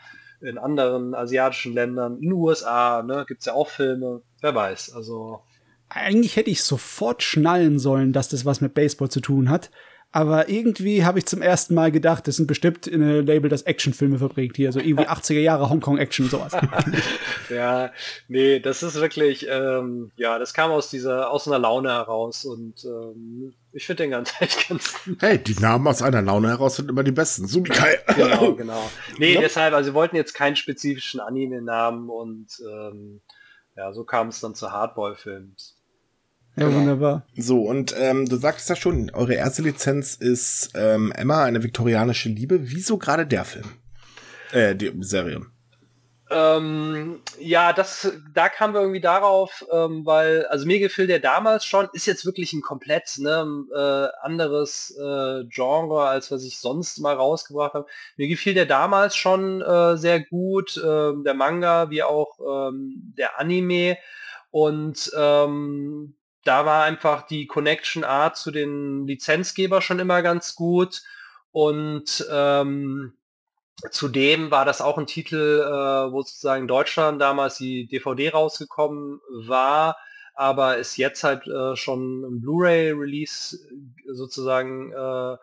[0.42, 4.94] in anderen asiatischen Ländern, in den USA, ne, gibt es ja auch Filme, wer weiß,
[4.94, 5.42] also.
[5.90, 9.70] Eigentlich hätte ich sofort schnallen sollen, dass das was mit Baseball zu tun hat,
[10.16, 13.64] Aber irgendwie habe ich zum ersten Mal gedacht, das sind bestimmt in ein Label, das
[13.64, 16.54] Actionfilme verbringt hier, so irgendwie 80er Jahre Hongkong-Action, sowas.
[17.50, 17.92] ja,
[18.28, 22.86] nee, das ist wirklich, ähm, ja, das kam aus dieser, aus einer Laune heraus und
[22.86, 26.92] ähm, ich finde den ganz, echt ganz Hey, die Namen aus einer Laune heraus sind
[26.92, 27.48] immer die besten.
[27.48, 27.98] Sumikai.
[28.16, 28.92] Genau, genau.
[29.18, 29.42] Nee, ja.
[29.42, 33.22] deshalb, also wir wollten jetzt keinen spezifischen Anime-Namen und ähm,
[33.76, 35.76] ja, so kam es dann zu Hardball-Films.
[36.56, 36.80] Ja, genau.
[36.80, 37.26] wunderbar.
[37.36, 42.30] So, und ähm, du sagtest ja schon, eure erste Lizenz ist ähm, Emma, eine viktorianische
[42.30, 42.72] Liebe.
[42.72, 43.66] Wieso gerade der Film?
[44.52, 45.48] Äh, die Serie.
[46.30, 51.66] Ähm, ja, das, da kamen wir irgendwie darauf, ähm, weil, also mir gefiel der damals
[51.66, 57.00] schon, ist jetzt wirklich ein komplett ne, äh, anderes äh, Genre, als was ich sonst
[57.00, 57.88] mal rausgebracht habe.
[58.18, 63.40] Mir gefiel der damals schon äh, sehr gut, äh, der Manga wie auch ähm, der
[63.40, 63.98] Anime.
[64.50, 71.04] Und ähm, da war einfach die Connection Art zu den Lizenzgeber schon immer ganz gut.
[71.52, 73.14] Und ähm,
[73.92, 79.20] zudem war das auch ein Titel, äh, wo sozusagen in Deutschland damals die DVD rausgekommen
[79.30, 79.98] war,
[80.36, 83.60] aber es jetzt halt äh, schon ein Blu-ray-Release
[84.08, 85.38] sozusagen äh,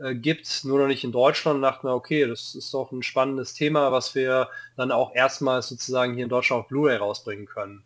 [0.00, 1.56] äh, gibt, nur noch nicht in Deutschland.
[1.56, 5.68] Und dachte mir, okay, das ist doch ein spannendes Thema, was wir dann auch erstmals
[5.68, 7.84] sozusagen hier in Deutschland auf Blu-ray rausbringen können.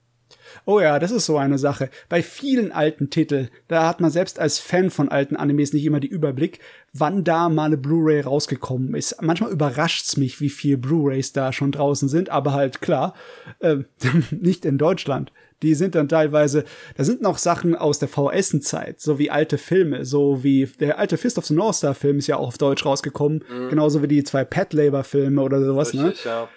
[0.64, 1.90] Oh ja, das ist so eine Sache.
[2.08, 6.00] Bei vielen alten Titeln, da hat man selbst als Fan von alten Animes nicht immer
[6.00, 6.60] die Überblick,
[6.92, 9.20] wann da mal eine Blu-ray rausgekommen ist.
[9.20, 13.14] Manchmal überrascht's mich, wie viel Blu-rays da schon draußen sind, aber halt klar,
[13.60, 13.78] äh,
[14.30, 15.32] nicht in Deutschland.
[15.62, 16.64] Die sind dann teilweise,
[16.96, 21.16] da sind noch Sachen aus der VS-Zeit, so wie alte Filme, so wie der alte
[21.16, 23.70] Fist of the North Star Film ist ja auch auf Deutsch rausgekommen, mhm.
[23.70, 26.08] genauso wie die zwei Pet Labor Filme oder sowas, ne?
[26.08, 26.30] Richtig, ne?
[26.30, 26.48] Ja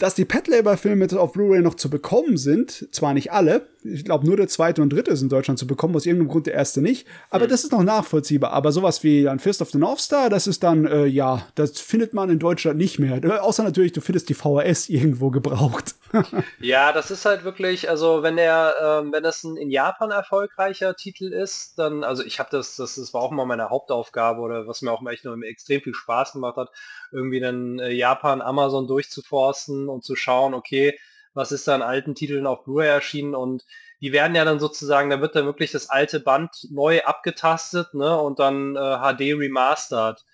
[0.00, 4.04] dass die Pet Labor Filme auf Blu-ray noch zu bekommen sind, zwar nicht alle, ich
[4.04, 6.54] glaube nur der zweite und dritte ist in Deutschland zu bekommen, aus irgendeinem Grund der
[6.54, 7.50] erste nicht, aber mhm.
[7.50, 8.52] das ist noch nachvollziehbar.
[8.52, 11.80] Aber sowas wie ein Fist of the North Star, das ist dann, äh, ja, das
[11.80, 13.22] findet man in Deutschland nicht mehr.
[13.22, 15.94] Äh, außer natürlich, du findest die VHS irgendwo gebraucht.
[16.60, 20.94] ja, das ist halt wirklich, also wenn der, ähm, wenn das ein in Japan erfolgreicher
[20.96, 24.66] Titel ist, dann, also ich habe das, das, das war auch mal meine Hauptaufgabe oder
[24.66, 26.68] was mir auch echt nur extrem viel Spaß gemacht hat,
[27.12, 30.98] irgendwie dann äh, Japan, Amazon durchzuforsten und zu schauen, okay,
[31.34, 33.64] was ist da an alten Titeln auf Blu-ray erschienen und
[34.00, 38.18] die werden ja dann sozusagen, da wird dann wirklich das alte Band neu abgetastet, ne,
[38.18, 40.24] und dann äh, HD remastered.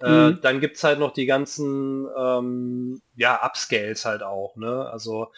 [0.00, 0.40] Äh, mhm.
[0.42, 4.88] dann gibt's halt noch die ganzen ähm, ja, Upscales halt auch, ne?
[4.90, 5.30] Also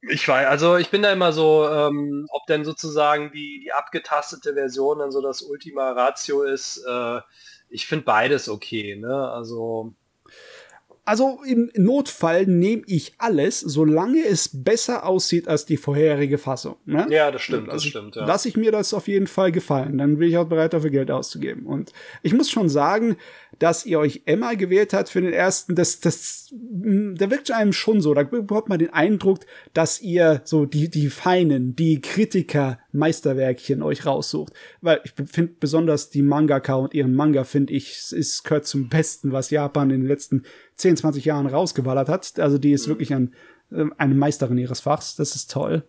[0.00, 4.54] ich weiß, also ich bin da immer so, ähm, ob denn sozusagen die, die abgetastete
[4.54, 7.20] Version dann so das Ultima Ratio ist, äh,
[7.68, 9.30] ich finde beides okay, ne?
[9.30, 9.92] Also
[11.08, 16.76] also im Notfall nehme ich alles, solange es besser aussieht als die vorherige Fassung.
[16.84, 17.06] Ne?
[17.08, 18.16] Ja, das stimmt, das also stimmt.
[18.16, 18.26] Ja.
[18.26, 19.96] Lass ich mir das auf jeden Fall gefallen.
[19.96, 21.64] Dann bin ich auch bereit, dafür Geld auszugeben.
[21.64, 23.16] Und ich muss schon sagen,
[23.58, 27.72] dass ihr euch Emma gewählt habt für den ersten, das, das, mm, da wirkt einem
[27.72, 28.12] schon so.
[28.12, 29.40] Da bekommt man den Eindruck,
[29.72, 34.52] dass ihr so die, die feinen, die Kritiker Meisterwerkchen euch raussucht.
[34.80, 39.32] Weil ich finde besonders die Mangaka und ihren Manga, finde ich, ist, gehört zum Besten,
[39.32, 40.44] was Japan in den letzten
[40.76, 42.38] 10, 20 Jahren rausgeballert hat.
[42.38, 42.90] Also die ist mhm.
[42.90, 43.34] wirklich ein,
[43.70, 45.16] äh, eine Meisterin ihres Fachs.
[45.16, 45.84] Das ist toll.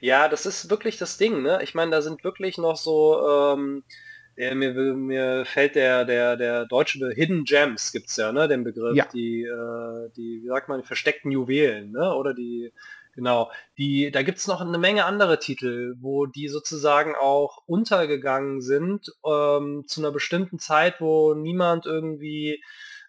[0.00, 1.60] Ja, das ist wirklich das Ding, ne?
[1.62, 3.84] Ich meine, da sind wirklich noch so, ähm,
[4.36, 8.96] ja, mir, mir fällt der, der, der deutsche Hidden Gems gibt's ja, ne, den Begriff,
[8.96, 9.06] ja.
[9.12, 12.14] die, äh, die, wie sagt man, versteckten Juwelen, ne?
[12.14, 12.72] Oder die,
[13.20, 19.12] genau, die, da gibt's noch eine Menge andere Titel, wo die sozusagen auch untergegangen sind,
[19.26, 22.64] ähm, zu einer bestimmten Zeit, wo niemand irgendwie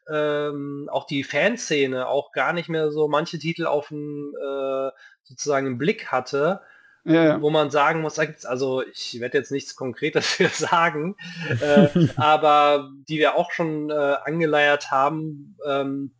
[0.10, 4.90] ähm, auch die Fanszene auch gar nicht mehr so manche Titel auf dem äh,
[5.24, 6.62] sozusagen im Blick hatte.
[7.04, 7.42] Ja, ja.
[7.42, 11.16] wo man sagen muss, also ich werde jetzt nichts Konkretes für sagen,
[11.60, 13.94] äh, aber die wir auch schon äh,
[14.24, 16.12] angeleiert haben, ähm,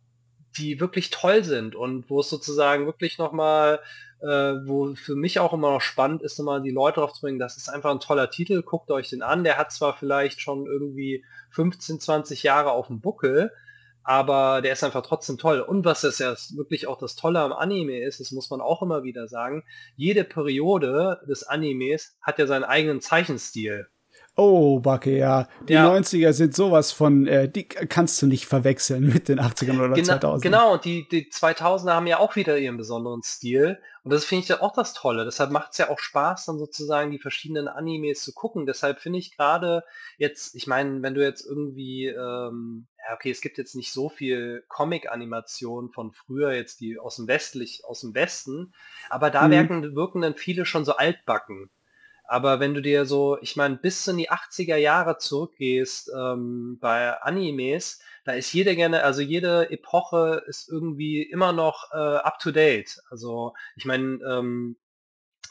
[0.58, 3.80] die wirklich toll sind und wo es sozusagen wirklich nochmal,
[4.20, 7.38] äh, wo für mich auch immer noch spannend ist, nochmal die Leute drauf zu bringen,
[7.38, 10.66] das ist einfach ein toller Titel, guckt euch den an, der hat zwar vielleicht schon
[10.66, 13.52] irgendwie 15, 20 Jahre auf dem Buckel,
[14.04, 15.60] aber der ist einfach trotzdem toll.
[15.60, 18.82] Und was das ja wirklich auch das Tolle am Anime ist, das muss man auch
[18.82, 19.64] immer wieder sagen,
[19.96, 23.86] jede Periode des Animes hat ja seinen eigenen Zeichenstil.
[24.34, 25.46] Oh, Backe, ja.
[25.68, 25.86] Die ja.
[25.86, 30.20] 90er sind sowas von, äh, die kannst du nicht verwechseln mit den 80ern oder Gena
[30.20, 33.78] 2000 Genau, und die, die 2000er haben ja auch wieder ihren besonderen Stil.
[34.04, 35.26] Und das finde ich ja auch das Tolle.
[35.26, 38.64] Deshalb macht es ja auch Spaß, dann sozusagen die verschiedenen Animes zu gucken.
[38.64, 39.84] Deshalb finde ich gerade
[40.16, 44.08] jetzt, ich meine, wenn du jetzt irgendwie, ähm, ja, okay, es gibt jetzt nicht so
[44.08, 48.72] viel Comic-Animation von früher, jetzt die aus dem westlich, aus dem Westen,
[49.10, 49.52] aber da mhm.
[49.52, 51.70] wirken, wirken dann viele schon so altbacken.
[52.32, 57.20] Aber wenn du dir so, ich meine, bis in die 80er Jahre zurückgehst ähm, bei
[57.20, 62.50] Animes, da ist jede gerne, also jede Epoche ist irgendwie immer noch äh, up to
[62.50, 63.02] date.
[63.10, 64.76] Also ich meine, ähm,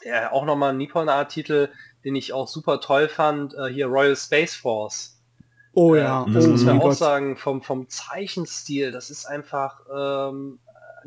[0.02, 1.68] ja, auch nochmal ein Nippon-Art-Titel,
[2.04, 5.22] den ich auch super toll fand, äh, hier Royal Space Force.
[5.74, 6.96] Oh ja, äh, das oh muss man auch Gott.
[6.96, 10.58] sagen, vom, vom Zeichenstil, das ist einfach ähm,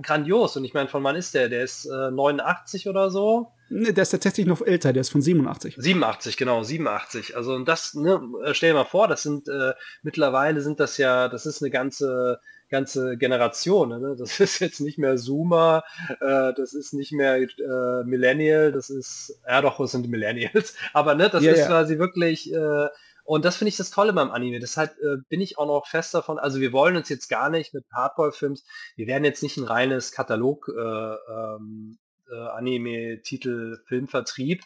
[0.01, 0.55] grandios.
[0.55, 1.49] Und ich meine, von wann ist der?
[1.49, 3.51] Der ist äh, 89 oder so.
[3.69, 5.75] Ne, der ist tatsächlich noch älter, der ist von 87.
[5.77, 7.35] 87, genau, 87.
[7.35, 9.73] Also und das, ne, äh, stell dir mal vor, das sind äh,
[10.03, 13.89] mittlerweile sind das ja, das ist eine ganze ganze Generation.
[13.89, 14.15] Ne?
[14.17, 15.83] Das ist jetzt nicht mehr Zoomer,
[16.19, 20.75] äh, das ist nicht mehr äh, Millennial, das ist, ja doch, das sind die Millennials,
[20.93, 21.67] aber ne, das Ja, ist ja.
[21.67, 22.87] quasi wirklich, äh,
[23.23, 24.59] und das finde ich das Tolle beim Anime.
[24.59, 27.73] Deshalb äh, bin ich auch noch fest davon, also wir wollen uns jetzt gar nicht
[27.73, 28.63] mit Hardball-Films,
[28.95, 31.97] wir werden jetzt nicht ein reines Katalog äh, ähm,
[32.31, 34.63] äh, Anime-Titel, Filmvertrieb,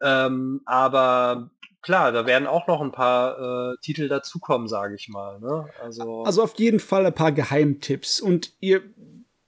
[0.00, 1.50] ähm, aber
[1.82, 5.40] klar, da werden auch noch ein paar äh, Titel dazukommen, sage ich mal.
[5.40, 5.68] Ne?
[5.82, 8.20] Also, Also auf jeden Fall ein paar Geheimtipps.
[8.20, 8.82] Und ihr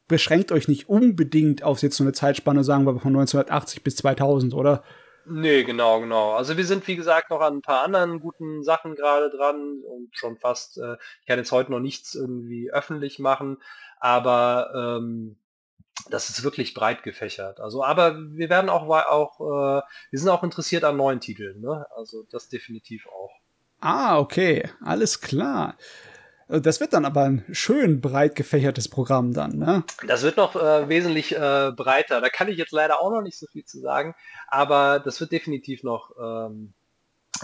[0.09, 4.55] beschränkt euch nicht unbedingt auf jetzt so eine Zeitspanne, sagen wir von 1980 bis 2000,
[4.55, 4.83] oder?
[5.27, 6.33] nee, genau, genau.
[6.33, 10.09] Also wir sind, wie gesagt, noch an ein paar anderen guten Sachen gerade dran und
[10.13, 13.59] schon fast, äh, ich kann jetzt heute noch nichts irgendwie öffentlich machen,
[14.01, 15.37] aber ähm,
[16.09, 17.61] das ist wirklich breit gefächert.
[17.61, 21.87] Also, aber wir werden auch, auch äh, wir sind auch interessiert an neuen Titeln, ne?
[21.95, 23.31] Also das definitiv auch.
[23.81, 25.77] Ah, okay, alles klar.
[26.49, 29.85] Äh, Das wird dann aber ein schön breit gefächertes Programm dann, ne?
[30.07, 32.21] Das wird noch äh, wesentlich äh, breiter.
[32.21, 34.15] Da kann ich jetzt leider auch noch nicht so viel zu sagen,
[34.49, 36.75] aber das wird definitiv noch ähm,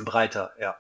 [0.04, 0.76] breiter, ja.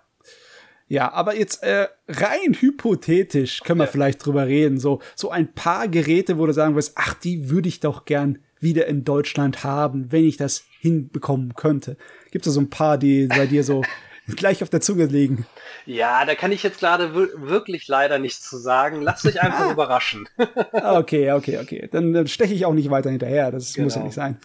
[0.88, 3.90] Ja, aber jetzt äh, rein hypothetisch können wir Ja.
[3.90, 4.78] vielleicht drüber reden.
[4.78, 8.38] So, so ein paar Geräte, wo du sagen wirst, ach, die würde ich doch gern
[8.60, 11.96] wieder in Deutschland haben, wenn ich das hinbekommen könnte.
[12.30, 13.82] Gibt es so ein paar, die bei dir so
[14.36, 15.44] gleich auf der Zunge liegen?
[15.86, 19.02] Ja, da kann ich jetzt gerade wir wirklich leider nichts zu sagen.
[19.02, 20.28] Lasst euch einfach überraschen.
[20.72, 21.88] Ah, Okay, okay, okay.
[21.90, 23.50] Dann, dann steche ich auch nicht weiter hinterher.
[23.50, 24.06] Das muss ja Genau.
[24.06, 24.38] nicht sein.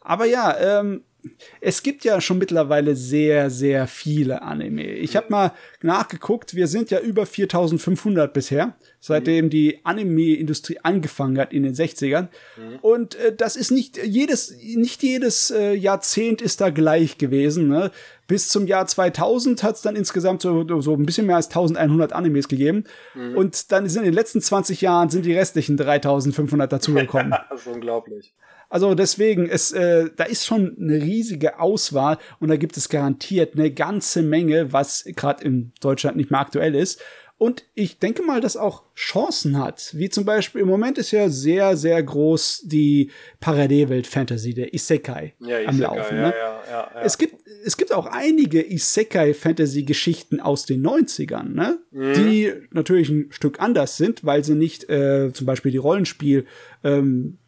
[0.00, 1.04] Aber ja, ähm,
[1.60, 4.82] es gibt ja schon mittlerweile sehr, sehr viele Anime.
[4.82, 11.52] Ich habe mal nachgeguckt, wir sind ja über 4500 bisher, seitdem die Anime-Industrie angefangen hat
[11.52, 12.28] in den 60ern.
[12.80, 17.68] Und äh, das ist nicht jedes, nicht jedes äh, Jahrzehnt ist da gleich gewesen.
[17.68, 17.92] Ne?
[18.26, 22.12] Bis zum Jahr 2000 hat es dann insgesamt so, so ein bisschen mehr als 1100
[22.12, 22.84] Animes gegeben.
[23.36, 27.30] Und dann sind in den letzten 20 Jahren sind die restlichen 3500 dazugekommen.
[27.50, 28.34] das ist unglaublich.
[28.72, 33.54] Also deswegen, es, äh, da ist schon eine riesige Auswahl und da gibt es garantiert
[33.54, 36.98] eine ganze Menge, was gerade in Deutschland nicht mehr aktuell ist.
[37.36, 39.90] Und ich denke mal, dass auch Chancen hat.
[39.94, 45.34] Wie zum Beispiel, im Moment ist ja sehr, sehr groß die Parallelwelt Fantasy, der Isekai
[45.40, 46.16] Ja, am Isekai, Laufen.
[46.16, 46.34] ja, ne?
[46.70, 46.90] ja.
[47.02, 47.34] Es gibt,
[47.66, 51.78] es gibt auch einige Isekai-Fantasy-Geschichten aus den 90ern, ne?
[51.90, 52.14] Mhm.
[52.14, 56.46] die natürlich ein Stück anders sind, weil sie nicht äh, zum Beispiel die Rollenspiel
[56.84, 57.38] ähm,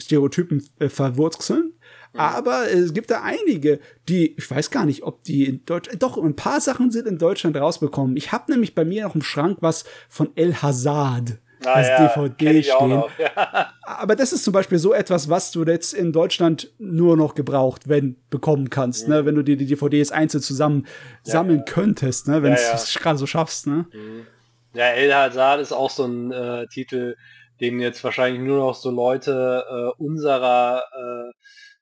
[0.00, 1.72] Stereotypen äh, verwurzeln.
[2.12, 6.18] Aber es gibt da einige, die, ich weiß gar nicht, ob die in Deutschland, doch,
[6.18, 8.16] ein paar Sachen sind in Deutschland rausbekommen.
[8.16, 12.08] Ich habe nämlich bei mir noch im Schrank was von El Hazard Ah, als ja,
[12.08, 13.02] DVD stehen.
[13.18, 13.72] Ja.
[13.84, 17.86] Aber das ist zum Beispiel so etwas, was du jetzt in Deutschland nur noch gebraucht,
[17.88, 19.26] wenn bekommen kannst, ne?
[19.26, 20.86] Wenn du dir die DVDs einzeln zusammen
[21.22, 22.42] sammeln könntest, ne?
[22.42, 22.74] Wenn Ja, du ja.
[22.74, 23.84] es gerade so schaffst, ne?
[24.72, 27.14] Ja, El Hazard ist auch so ein äh, Titel,
[27.60, 31.32] den jetzt wahrscheinlich nur noch so Leute äh, unserer äh,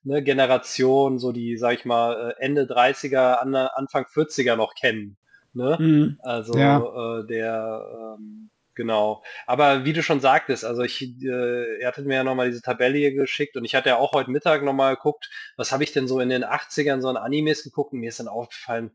[0.03, 5.17] ne, Generation, so die, sag ich mal, äh, Ende 30er, an, Anfang 40er noch kennen.
[5.53, 5.77] Ne?
[5.79, 6.19] Mhm.
[6.21, 7.19] Also Ja.
[7.19, 9.23] äh, der ähm, genau.
[9.47, 12.97] Aber wie du schon sagtest, also ich, äh, er hatte mir ja nochmal diese Tabelle
[12.97, 16.07] hier geschickt und ich hatte ja auch heute Mittag nochmal geguckt, was habe ich denn
[16.07, 18.91] so in den 80ern so an Animes geguckt und mir ist dann aufgefallen,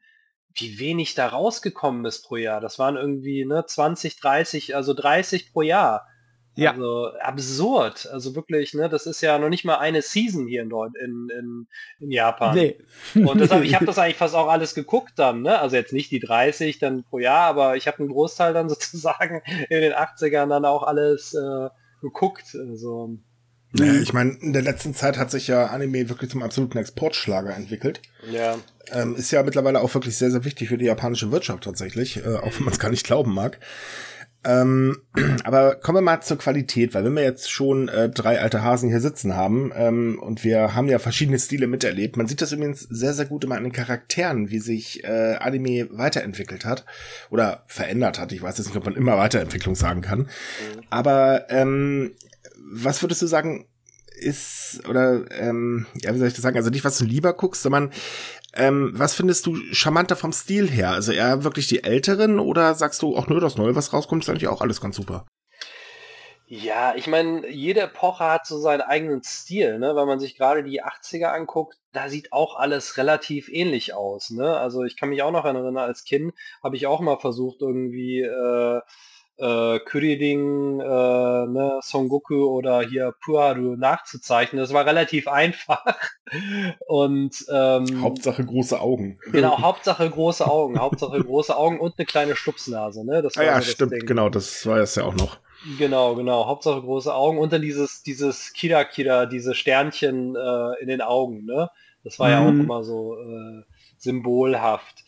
[0.55, 2.61] wie wenig da rausgekommen ist pro Jahr.
[2.61, 6.07] Das waren irgendwie ne, 20, 30, also 30 pro Jahr.
[6.57, 6.73] Ja.
[6.73, 8.09] Also absurd.
[8.11, 11.67] Also wirklich, ne, das ist ja noch nicht mal eine Season hier in, in, in,
[12.01, 12.55] in Japan.
[12.55, 12.79] Nee.
[13.15, 15.59] Und deshalb, ich habe das eigentlich fast auch alles geguckt dann, ne?
[15.59, 19.43] Also jetzt nicht die 30 dann pro Jahr, aber ich habe einen Großteil dann sozusagen
[19.69, 21.69] in den 80ern dann auch alles äh,
[22.01, 22.57] geguckt.
[22.57, 23.19] Also,
[23.77, 27.55] Ja, ich meine, in der letzten Zeit hat sich ja Anime wirklich zum absoluten Exportschlager
[27.55, 28.01] entwickelt.
[28.31, 28.57] ja.
[28.93, 32.37] Ähm, ist ja mittlerweile auch wirklich sehr, sehr wichtig für die japanische Wirtschaft tatsächlich, äh,
[32.37, 33.59] auch wenn man es gar nicht glauben mag.
[34.45, 34.99] Ähm,
[35.45, 38.89] aber kommen wir mal zur Qualität, weil wenn wir jetzt schon äh, drei alte Hasen
[38.89, 42.81] hier sitzen haben ähm, und wir haben ja verschiedene Stile miterlebt, man sieht das übrigens
[42.81, 46.85] sehr, sehr gut immer an den Charakteren, wie sich äh, Anime weiterentwickelt hat
[47.31, 48.33] oder verändert hat.
[48.33, 50.29] Ich weiß jetzt nicht, ob man immer Weiterentwicklung sagen kann.
[50.91, 52.13] Aber ähm,
[52.57, 53.67] was würdest du sagen,
[54.17, 56.57] ist, oder, ähm, ja, wie soll ich das sagen?
[56.57, 57.91] Also nicht, was du lieber guckst, sondern
[58.57, 60.91] ähm, was findest du charmanter vom Stil her?
[60.91, 64.29] Also eher wirklich die Älteren oder sagst du, ach nö, das Neue, was rauskommt, ist
[64.31, 65.27] eigentlich auch alles ganz super?
[66.47, 69.97] Ja, ich meine, jede Epoche hat so seinen eigenen Stil, ne?
[69.97, 74.57] Wenn man sich gerade die 80er anguckt, da sieht auch alles relativ ähnlich aus, ne?
[74.57, 78.21] Also ich kann mich auch noch erinnern, als Kind habe ich auch mal versucht, irgendwie
[78.21, 78.81] äh,
[79.37, 84.61] äh, Kyriding, äh, ne, Son Goku oder hier Puaru nachzuzeichnen.
[84.61, 85.85] Das war relativ einfach.
[86.87, 89.19] und ähm, Hauptsache große Augen.
[89.31, 93.23] Genau, Hauptsache große Augen, Hauptsache große Augen und eine kleine Stupsnase, ne?
[93.23, 94.07] Das ah war ah ja, so stimmt, Ding.
[94.07, 95.39] genau, das war es ja auch noch.
[95.79, 96.47] Genau, genau.
[96.47, 101.45] Hauptsache große Augen und dann dieses, dieses Kira Kira, diese Sternchen äh, in den Augen,
[101.45, 101.71] ne?
[102.03, 102.33] Das war mhm.
[102.33, 102.61] ja auch mhm.
[102.61, 103.63] immer so äh,
[103.97, 105.05] symbolhaft.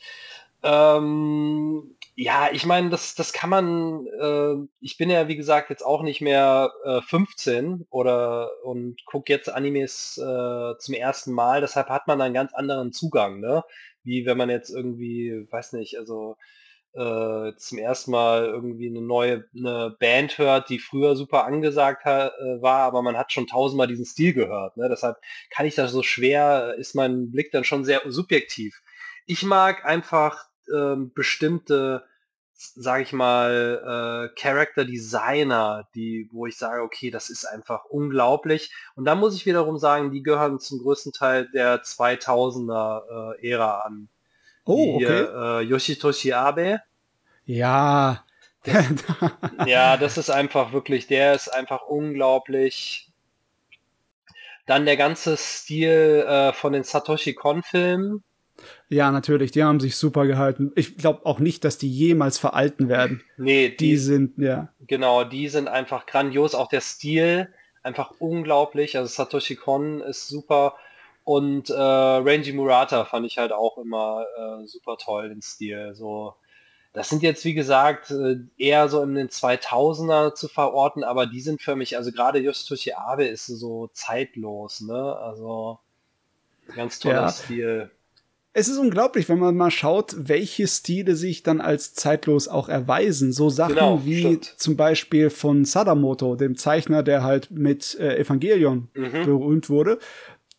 [0.63, 5.85] Ähm, ja, ich meine, das, das kann man, äh, ich bin ja wie gesagt jetzt
[5.85, 11.91] auch nicht mehr äh, 15 oder und gucke jetzt Animes äh, zum ersten Mal, deshalb
[11.91, 13.65] hat man einen ganz anderen Zugang, ne?
[14.03, 16.37] Wie wenn man jetzt irgendwie, weiß nicht, also
[16.95, 22.29] äh, zum ersten Mal irgendwie eine neue eine Band hört, die früher super angesagt ha,
[22.29, 24.79] äh, war, aber man hat schon tausendmal diesen Stil gehört.
[24.79, 24.89] Ne?
[24.89, 25.19] Deshalb
[25.51, 28.81] kann ich das so schwer, ist mein Blick dann schon sehr subjektiv.
[29.27, 32.05] Ich mag einfach ähm, bestimmte,
[32.55, 38.73] sage ich mal, äh, Character Designer, die, wo ich sage, okay, das ist einfach unglaublich.
[38.95, 43.81] Und da muss ich wiederum sagen, die gehören zum größten Teil der 2000er äh, Ära
[43.81, 44.09] an.
[44.65, 45.23] Oh, okay.
[45.23, 46.81] äh, Yoshitoshi Abe.
[47.45, 48.25] Ja.
[49.67, 53.13] ja, das ist einfach wirklich, der ist einfach unglaublich.
[54.67, 58.25] Dann der ganze Stil äh, von den Satoshi Kon-Filmen.
[58.89, 60.73] Ja, natürlich, die haben sich super gehalten.
[60.77, 63.23] Ich glaube auch nicht, dass die jemals veralten werden.
[63.37, 64.69] Nee, die, die sind, ja.
[64.87, 66.55] Genau, die sind einfach grandios.
[66.55, 67.49] Auch der Stil,
[67.83, 68.97] einfach unglaublich.
[68.97, 70.75] Also Satoshi Kon ist super.
[71.25, 75.93] Und äh, Rangy Murata fand ich halt auch immer äh, super toll, den Stil.
[75.97, 76.35] So,
[76.93, 81.41] das sind jetzt, wie gesagt, äh, eher so in den 2000er zu verorten, aber die
[81.41, 85.17] sind für mich, also gerade Yoshitoshi Abe ist so zeitlos, ne?
[85.17, 85.81] Also
[86.77, 87.29] ganz toller ja.
[87.29, 87.91] Stil.
[88.59, 93.31] Es ist unglaublich, wenn man mal schaut, welche Stile sich dann als zeitlos auch erweisen.
[93.31, 94.55] So Sachen genau, wie stimmt.
[94.57, 99.25] zum Beispiel von Sadamoto, dem Zeichner, der halt mit äh, Evangelion mhm.
[99.27, 99.99] berühmt wurde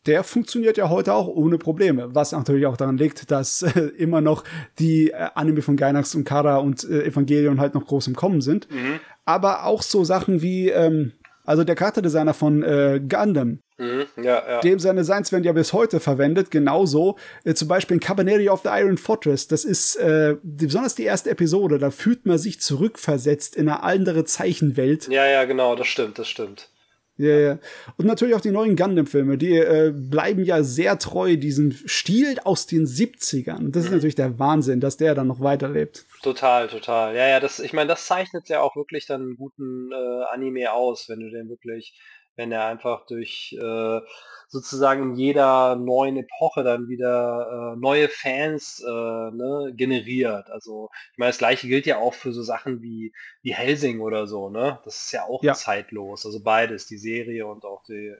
[0.06, 2.16] der funktioniert ja heute auch ohne Probleme.
[2.16, 4.46] Was natürlich auch daran liegt, dass äh, immer noch
[4.80, 8.40] die äh, Anime von Gainax und Kara und äh, Evangelion halt noch groß im Kommen
[8.40, 8.72] sind.
[8.72, 9.02] Mhm.
[9.26, 11.12] Aber auch so Sachen wie, ähm,
[11.48, 13.62] also der Charakterdesigner von äh, Gundam.
[13.78, 14.06] Mhm.
[14.18, 14.60] Ja, ja.
[14.60, 17.18] Dem seine Designs werden ja bis heute verwendet, genauso.
[17.46, 19.48] Äh, zum Beispiel in Cabaneri of the Iron Fortress.
[19.48, 21.80] Das ist äh, besonders die erste Episode.
[21.80, 25.08] Da fühlt man sich zurückversetzt in eine andere Zeichenwelt.
[25.08, 26.70] Ja, ja, genau, das stimmt, das stimmt.
[27.18, 27.60] Ja, ja.
[27.98, 32.68] Und natürlich auch die neuen Gundam-Filme, die äh, bleiben ja sehr treu diesem Stil aus
[32.68, 33.72] den 70ern.
[33.72, 33.96] Das ist mhm.
[33.96, 36.06] natürlich der Wahnsinn, dass der dann noch weiterlebt.
[36.22, 37.16] Total, total.
[37.16, 40.72] Ja, ja, das, ich meine, das zeichnet ja auch wirklich dann einen guten äh, Anime
[40.72, 42.00] aus, wenn du den wirklich,
[42.36, 44.00] wenn er einfach durch äh,
[44.48, 50.50] sozusagen in jeder neuen Epoche dann wieder äh, neue Fans äh, ne, generiert.
[50.50, 54.28] Also ich meine, das gleiche gilt ja auch für so Sachen wie, wie Helsing oder
[54.28, 54.80] so, ne?
[54.86, 55.54] Das ist ja auch ja.
[55.54, 56.26] zeitlos.
[56.26, 58.16] Also beides, die Serie und auch die,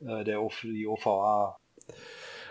[0.00, 1.58] äh, der die OVA.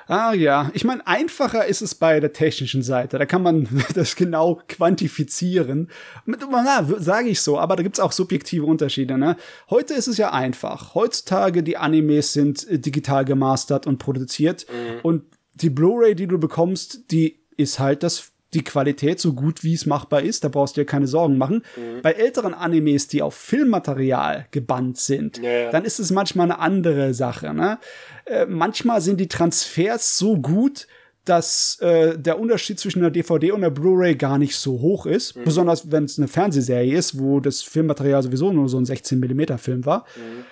[0.07, 3.17] Ah ja, ich meine, einfacher ist es bei der technischen Seite.
[3.17, 5.89] Da kann man das genau quantifizieren.
[6.25, 9.17] Na, sage ich so, aber da gibt's auch subjektive Unterschiede.
[9.17, 9.37] Ne?
[9.69, 10.93] Heute ist es ja einfach.
[10.95, 14.65] Heutzutage die Animes sind äh, digital gemastert und produziert.
[14.69, 14.99] Mhm.
[15.03, 19.73] Und die Blu-ray, die du bekommst, die ist halt das die Qualität so gut wie
[19.73, 20.43] es machbar ist.
[20.43, 21.63] Da brauchst du dir keine Sorgen machen.
[21.75, 22.01] Mhm.
[22.01, 27.13] Bei älteren Animes, die auf Filmmaterial gebannt sind, ja, dann ist es manchmal eine andere
[27.13, 27.53] Sache.
[27.53, 27.79] Ne?
[28.25, 30.87] Äh, manchmal sind die Transfers so gut,
[31.25, 35.35] dass äh, der Unterschied zwischen einer DVD und einer Blu-ray gar nicht so hoch ist.
[35.35, 35.43] Mhm.
[35.45, 39.57] Besonders wenn es eine Fernsehserie ist, wo das Filmmaterial sowieso nur so ein 16 mm
[39.57, 40.05] Film war.
[40.15, 40.45] Mhm.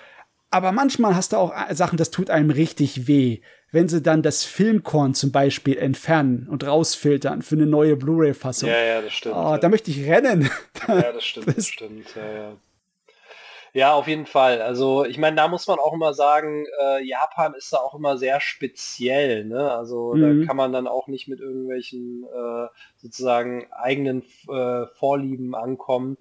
[0.50, 3.40] Aber manchmal hast du auch äh, Sachen, das tut einem richtig weh
[3.72, 8.68] wenn sie dann das Filmkorn zum Beispiel entfernen und rausfiltern für eine neue Blu-ray-Fassung.
[8.68, 9.34] Ja, ja, das stimmt.
[9.34, 9.58] Oh, ja.
[9.58, 10.50] Da möchte ich rennen.
[10.86, 12.14] ja, das stimmt, das, stimmt.
[12.14, 12.56] Ja, ja.
[13.72, 14.60] ja, auf jeden Fall.
[14.60, 18.18] Also ich meine, da muss man auch immer sagen, äh, Japan ist da auch immer
[18.18, 19.46] sehr speziell.
[19.46, 19.72] Ne?
[19.72, 20.40] Also mhm.
[20.40, 22.66] da kann man dann auch nicht mit irgendwelchen äh,
[22.98, 26.18] sozusagen eigenen äh, Vorlieben ankommen.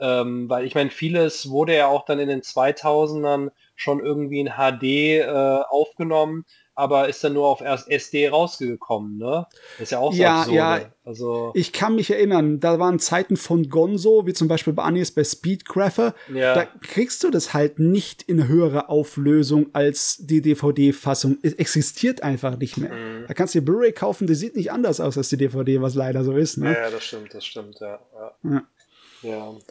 [0.00, 4.54] Ähm, weil ich meine, vieles wurde ja auch dann in den 2000ern schon irgendwie in
[4.56, 6.44] HD äh, aufgenommen,
[6.74, 9.46] aber ist dann nur auf erst SD rausgekommen, ne?
[9.78, 10.56] ist ja auch so ja, absurde.
[10.56, 14.82] Ja, also ich kann mich erinnern, da waren Zeiten von Gonzo, wie zum Beispiel bei
[14.82, 16.54] Anis bei Speedcrafter, ja.
[16.54, 21.38] da kriegst du das halt nicht in höherer Auflösung als die DVD-Fassung.
[21.42, 22.92] Es existiert einfach nicht mehr.
[22.92, 23.24] Mhm.
[23.28, 25.94] Da kannst du die Blu-ray kaufen, die sieht nicht anders aus als die DVD, was
[25.94, 26.72] leider so ist, ne?
[26.72, 28.00] Ja, ja das stimmt, das stimmt, ja.
[28.14, 28.34] ja.
[28.50, 28.62] Ja.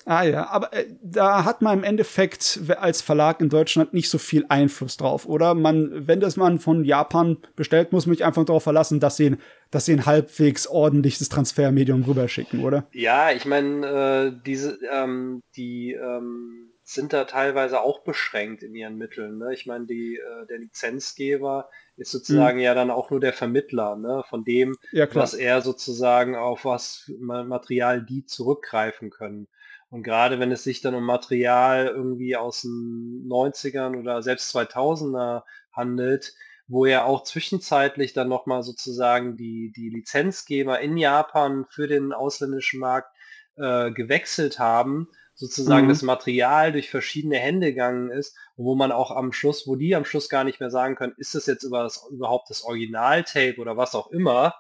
[0.06, 4.18] Ah ja, aber äh, da hat man im Endeffekt als Verlag in Deutschland nicht so
[4.18, 5.54] viel Einfluss drauf, oder?
[5.54, 9.38] Man, wenn das man von Japan bestellt, muss man sich einfach darauf verlassen, dass sie,
[9.72, 12.88] dass sie ein halbwegs ordentliches Transfermedium rüberschicken, oder?
[12.92, 18.98] Ja, ich meine, äh, diese, ähm, die ähm, sind da teilweise auch beschränkt in ihren
[18.98, 19.38] Mitteln.
[19.38, 19.54] Ne?
[19.54, 22.64] Ich meine, die, äh, der Lizenzgeber ist sozusagen mhm.
[22.64, 27.12] ja dann auch nur der Vermittler, ne, von dem, ja, was er sozusagen auf was
[27.20, 29.48] Material die zurückgreifen können.
[29.90, 35.44] Und gerade wenn es sich dann um Material irgendwie aus den 90ern oder selbst 2000er
[35.72, 36.34] handelt,
[36.68, 42.80] wo ja auch zwischenzeitlich dann nochmal sozusagen die, die Lizenzgeber in Japan für den ausländischen
[42.80, 43.16] Markt
[43.56, 45.90] äh, gewechselt haben, sozusagen mhm.
[45.90, 49.96] das Material durch verschiedene Hände gegangen ist und wo man auch am Schluss, wo die
[49.96, 53.60] am Schluss gar nicht mehr sagen können, ist das jetzt über das, überhaupt das Originaltape
[53.60, 54.56] oder was auch immer.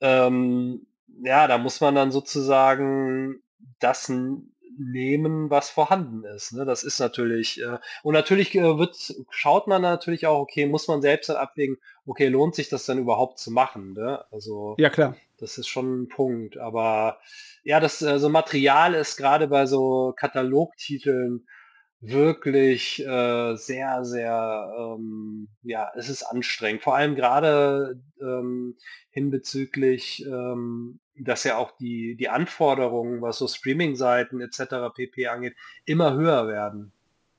[0.00, 0.86] Ähm,
[1.22, 3.42] ja, da muss man dann sozusagen
[3.78, 4.10] das
[4.78, 6.52] nehmen, was vorhanden ist.
[6.52, 6.64] Ne?
[6.64, 8.96] Das ist natürlich, äh, und natürlich äh, wird,
[9.30, 12.98] schaut man natürlich auch, okay, muss man selbst dann abwägen, okay, lohnt sich das dann
[12.98, 13.92] überhaupt zu machen?
[13.92, 14.24] Ne?
[14.30, 15.16] Also, ja, klar.
[15.38, 16.58] Das ist schon ein Punkt.
[16.58, 17.18] Aber
[17.64, 21.46] ja, das äh, so Material ist gerade bei so Katalogtiteln
[22.00, 26.82] wirklich äh, sehr, sehr, ähm, ja, es ist anstrengend.
[26.82, 28.76] Vor allem gerade ähm,
[29.10, 34.94] hinbezüglich, ähm, dass ja auch die, die Anforderungen, was so Streaming-Seiten etc.
[34.94, 35.54] pp angeht,
[35.84, 36.92] immer höher werden.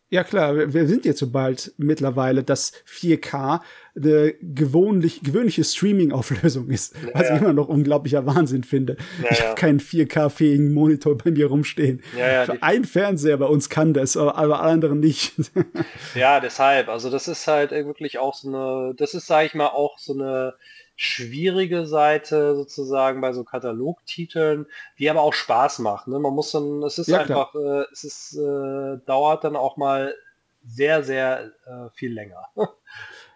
[0.10, 3.60] Ja klar, wir sind jetzt so bald mittlerweile, dass 4K
[3.96, 8.98] eine gewöhnlich, gewöhnliche Streaming-Auflösung ist, ja, was ich immer noch unglaublicher Wahnsinn finde.
[9.22, 12.04] Ja, ich habe keinen 4K-fähigen Monitor bei mir rumstehen.
[12.62, 15.34] Ein Fernseher bei uns kann das, aber alle anderen nicht.
[16.14, 19.68] ja, deshalb, also das ist halt wirklich auch so eine, das ist, sage ich mal,
[19.68, 20.54] auch so eine
[20.96, 24.66] schwierige Seite sozusagen bei so Katalogtiteln,
[24.98, 26.08] die aber auch Spaß macht.
[26.08, 26.20] Ne?
[26.20, 30.16] Man muss dann, es ist ja, einfach, äh, es ist, äh, dauert dann auch mal
[30.66, 32.44] sehr, sehr äh, viel länger.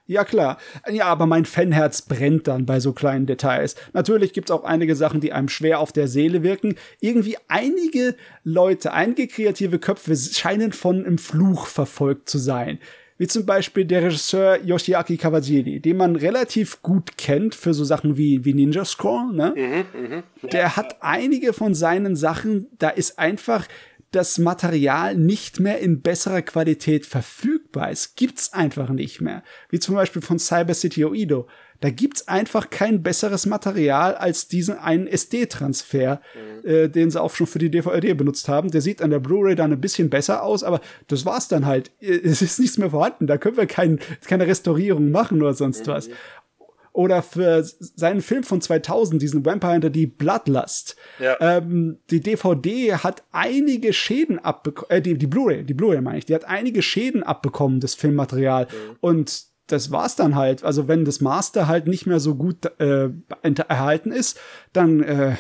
[0.10, 0.58] Ja, klar.
[0.90, 3.76] Ja, aber mein Fanherz brennt dann bei so kleinen Details.
[3.94, 6.74] Natürlich gibt's auch einige Sachen, die einem schwer auf der Seele wirken.
[7.00, 12.80] Irgendwie einige Leute, einige kreative Köpfe scheinen von einem Fluch verfolgt zu sein
[13.20, 18.18] wie zum Beispiel der Regisseur Yoshiaki Kawajiri, den man relativ gut kennt für so Sachen
[18.18, 19.54] wie, wie Ninja Scroll, ne?
[19.56, 20.50] Mhm, mh.
[20.52, 23.68] Der hat einige von seinen Sachen, da ist einfach
[24.12, 27.92] das Material nicht mehr in besserer Qualität verfügbar.
[27.92, 29.44] Es gibt's einfach nicht mehr.
[29.70, 31.48] Wie zum Beispiel von Cyber City Oido.
[31.82, 36.22] Da gibt's einfach kein besseres Material als diesen einen SD-Transfer,
[36.64, 36.70] mhm.
[36.70, 38.72] äh, den sie auch schon für die DVD benutzt haben.
[38.72, 41.92] Der sieht an der Blu-ray dann ein bisschen besser aus, aber das war's dann halt.
[42.02, 43.28] Es ist nichts mehr vorhanden.
[43.28, 45.92] Da können wir kein, keine Restaurierung machen oder sonst mhm.
[45.92, 46.10] was
[47.00, 50.96] oder für seinen Film von 2000, diesen Vampire Hunter, die Bloodlust.
[51.20, 51.38] Ja.
[51.40, 56.26] Ähm, die DVD hat einige Schäden abbekommen, äh, die, die Blu-ray, die Blu-ray meine ich,
[56.26, 58.66] die hat einige Schäden abbekommen, das Filmmaterial.
[58.66, 58.98] Mhm.
[59.00, 60.64] Und das war's dann halt.
[60.64, 63.10] Also wenn das Master halt nicht mehr so gut äh,
[63.42, 64.40] erhalten ist,
[64.74, 65.36] dann äh,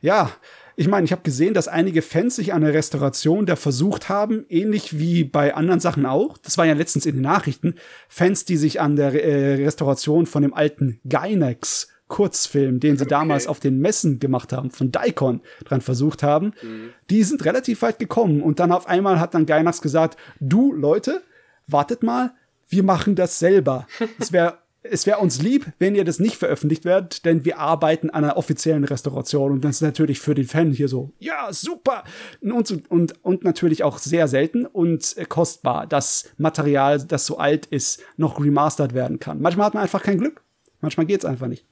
[0.00, 0.30] ja,
[0.74, 4.46] ich meine, ich habe gesehen, dass einige Fans sich an der Restauration der versucht haben,
[4.48, 6.38] ähnlich wie bei anderen Sachen auch.
[6.38, 7.74] Das war ja letztens in den Nachrichten.
[8.08, 13.10] Fans, die sich an der äh, Restauration von dem alten Gynex Kurzfilm, den sie okay.
[13.10, 16.90] damals auf den Messen gemacht haben, von Daikon dran versucht haben, mhm.
[17.08, 18.42] die sind relativ weit gekommen.
[18.42, 21.22] Und dann auf einmal hat dann Gynax gesagt, du Leute,
[21.66, 22.34] wartet mal,
[22.68, 23.86] wir machen das selber.
[24.18, 28.10] Es wäre es wäre uns lieb, wenn ihr das nicht veröffentlicht werdet, denn wir arbeiten
[28.10, 32.04] an einer offiziellen Restauration und das ist natürlich für den Fan hier so, ja, super!
[32.40, 38.02] Und, und, und natürlich auch sehr selten und kostbar, dass Material, das so alt ist,
[38.16, 39.40] noch remastert werden kann.
[39.40, 40.42] Manchmal hat man einfach kein Glück.
[40.80, 41.64] Manchmal geht es einfach nicht.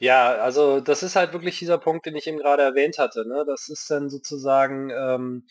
[0.00, 3.26] Ja, also das ist halt wirklich dieser Punkt, den ich eben gerade erwähnt hatte.
[3.26, 3.44] Ne?
[3.46, 5.44] Das ist dann sozusagen, ähm,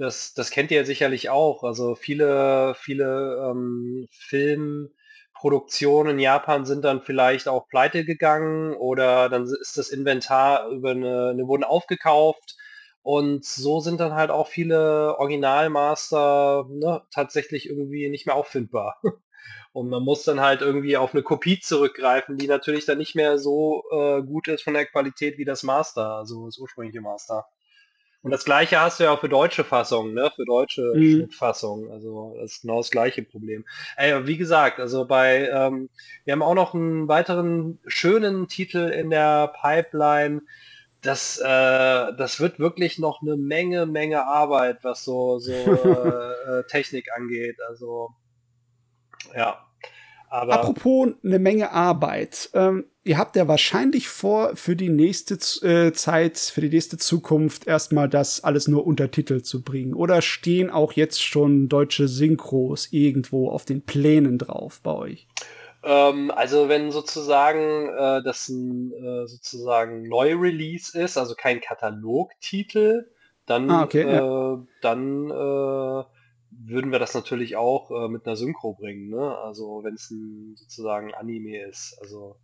[0.00, 1.62] das, das kennt ihr sicherlich auch.
[1.64, 4.90] Also viele, viele ähm, Film
[5.34, 10.90] Produktionen in Japan sind dann vielleicht auch pleite gegangen oder dann ist das Inventar über
[10.90, 12.56] eine, eine wurden aufgekauft
[13.02, 19.00] und so sind dann halt auch viele Originalmaster ne, tatsächlich irgendwie nicht mehr auffindbar.
[19.72, 23.38] Und man muss dann halt irgendwie auf eine Kopie zurückgreifen, die natürlich dann nicht mehr
[23.38, 27.46] so äh, gut ist von der Qualität wie das Master, also das ursprüngliche Master.
[28.22, 30.30] Und das gleiche hast du ja auch für deutsche Fassungen, ne?
[30.36, 31.12] Für deutsche mhm.
[31.12, 31.90] Schnittfassungen.
[31.90, 33.64] Also das ist genau das gleiche Problem.
[33.96, 35.88] Ey, wie gesagt, also bei ähm,
[36.24, 40.42] wir haben auch noch einen weiteren schönen Titel in der Pipeline.
[41.00, 46.64] Das, äh, das wird wirklich noch eine Menge, Menge Arbeit, was so, so äh, äh
[46.68, 47.56] Technik angeht.
[47.68, 48.10] Also
[49.34, 49.66] ja.
[50.28, 52.50] Aber Apropos eine Menge Arbeit.
[52.52, 55.34] Ähm, ihr habt ja wahrscheinlich vor, für die nächste
[55.66, 59.94] äh, Zeit, für die nächste Zukunft erstmal das alles nur untertitelt zu bringen.
[59.94, 65.28] Oder stehen auch jetzt schon deutsche Synchros irgendwo auf den Plänen drauf bei euch?
[65.82, 73.10] Ähm, also wenn sozusagen äh, das ein äh, sozusagen Neu-Release ist, also kein Katalogtitel,
[73.46, 74.54] dann, ah, okay, ja.
[74.54, 76.04] Äh, dann äh,
[76.50, 79.38] würden wir das natürlich auch äh, mit einer Synchro bringen, ne?
[79.38, 81.96] Also wenn es ein sozusagen Anime ist.
[82.00, 82.36] Also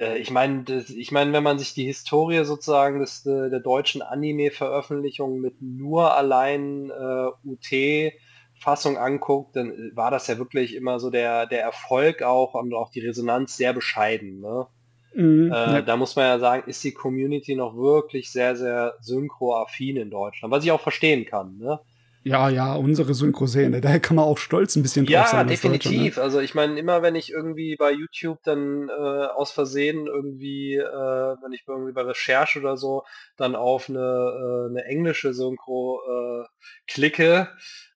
[0.00, 5.40] ich meine, ich meine, wenn man sich die Historie sozusagen des, der, der deutschen Anime-Veröffentlichung
[5.40, 11.62] mit nur allein äh, UT-Fassung anguckt, dann war das ja wirklich immer so der, der
[11.62, 14.40] Erfolg auch und auch die Resonanz sehr bescheiden.
[14.40, 14.66] Ne?
[15.14, 15.82] Mhm, äh, ja.
[15.82, 20.52] Da muss man ja sagen, ist die Community noch wirklich sehr, sehr synchroaffin in Deutschland,
[20.52, 21.58] was ich auch verstehen kann.
[21.58, 21.78] Ne?
[22.22, 25.38] Ja, ja, unsere Synchro-Szene, da kann man auch stolz ein bisschen drauf ja, sein.
[25.38, 26.16] Ja, definitiv.
[26.16, 26.22] Ne?
[26.22, 30.84] Also ich meine, immer wenn ich irgendwie bei YouTube dann äh, aus Versehen irgendwie, äh,
[30.84, 33.04] wenn ich irgendwie bei Recherche oder so,
[33.38, 36.44] dann auf eine, äh, eine englische Synchro äh,
[36.86, 37.48] klicke,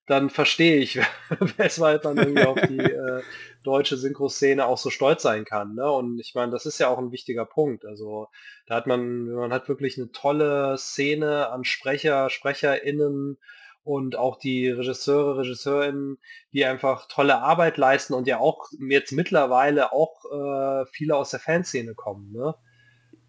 [0.07, 0.99] dann verstehe ich,
[1.57, 3.21] weshalb man irgendwie auf die äh,
[3.63, 5.75] deutsche Synchro-Szene auch so stolz sein kann.
[5.75, 5.89] Ne?
[5.91, 7.85] Und ich meine, das ist ja auch ein wichtiger Punkt.
[7.85, 8.29] Also
[8.65, 13.37] da hat man, man hat wirklich eine tolle Szene an Sprecher, SprecherInnen,
[13.85, 16.17] und auch die Regisseure, Regisseurinnen,
[16.51, 21.39] die einfach tolle Arbeit leisten und ja auch jetzt mittlerweile auch äh, viele aus der
[21.39, 22.31] Fanszene kommen.
[22.31, 22.55] Ne?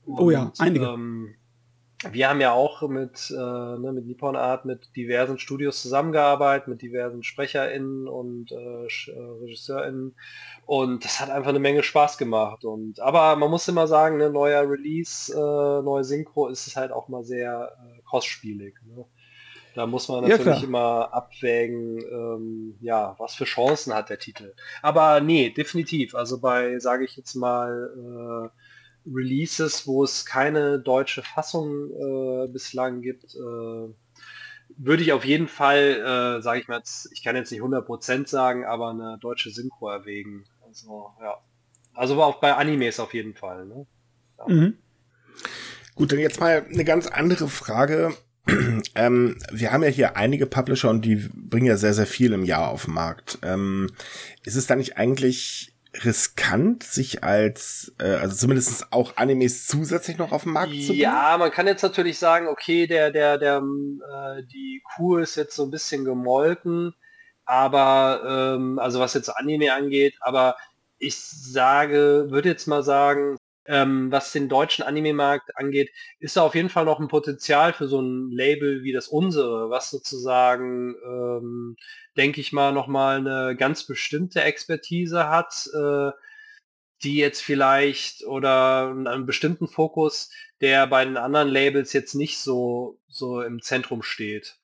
[0.07, 0.87] Und, oh ja, einige.
[0.87, 1.37] Ähm,
[2.11, 6.83] wir haben ja auch mit, äh, ne, mit Nippon Art mit diversen Studios zusammengearbeitet, mit
[6.83, 10.15] diversen SprecherInnen und äh, äh RegisseurInnen
[10.67, 12.65] und das hat einfach eine Menge Spaß gemacht.
[12.65, 16.93] Und aber man muss immer sagen, ne, neuer Release, äh, neue Synchro ist es halt
[16.93, 18.75] auch mal sehr äh, kostspielig.
[18.85, 19.07] Ne?
[19.77, 24.55] Da muss man natürlich ja, immer abwägen, ähm, ja, was für Chancen hat der Titel.
[24.81, 26.15] Aber nee, definitiv.
[26.15, 33.03] Also bei, sage ich jetzt mal, äh, Releases, wo es keine deutsche Fassung äh, bislang
[33.03, 33.93] gibt, äh,
[34.79, 38.27] würde ich auf jeden Fall, äh, sage ich mal, jetzt, ich kann jetzt nicht 100%
[38.27, 40.47] sagen, aber eine deutsche Synchro erwägen.
[40.67, 41.37] Also ja,
[41.93, 43.67] also auch bei Animes auf jeden Fall.
[43.67, 43.87] Ne?
[44.39, 44.45] Ja.
[44.49, 44.79] Mhm.
[45.95, 48.17] Gut, dann jetzt mal eine ganz andere Frage
[48.95, 52.45] ähm, wir haben ja hier einige Publisher und die bringen ja sehr, sehr viel im
[52.45, 53.39] Jahr auf den Markt.
[53.43, 53.91] Ähm,
[54.45, 55.73] ist es da nicht eigentlich
[56.05, 61.01] riskant, sich als, äh, also zumindest auch Animes zusätzlich noch auf den Markt zu bringen?
[61.01, 65.57] Ja, man kann jetzt natürlich sagen, okay, der, der, der, äh, die Kuh ist jetzt
[65.57, 66.95] so ein bisschen gemolken,
[67.45, 70.57] aber, ähm, also was jetzt Anime angeht, aber
[70.99, 73.39] ich sage, würde jetzt mal sagen,
[73.69, 77.89] ähm, was den deutschen Anime-Markt angeht, ist da auf jeden Fall noch ein Potenzial für
[77.89, 81.77] so ein Label wie das unsere, was sozusagen, ähm,
[82.17, 86.11] denke ich mal, nochmal eine ganz bestimmte Expertise hat, äh,
[87.03, 92.99] die jetzt vielleicht oder einen bestimmten Fokus, der bei den anderen Labels jetzt nicht so,
[93.09, 94.59] so im Zentrum steht.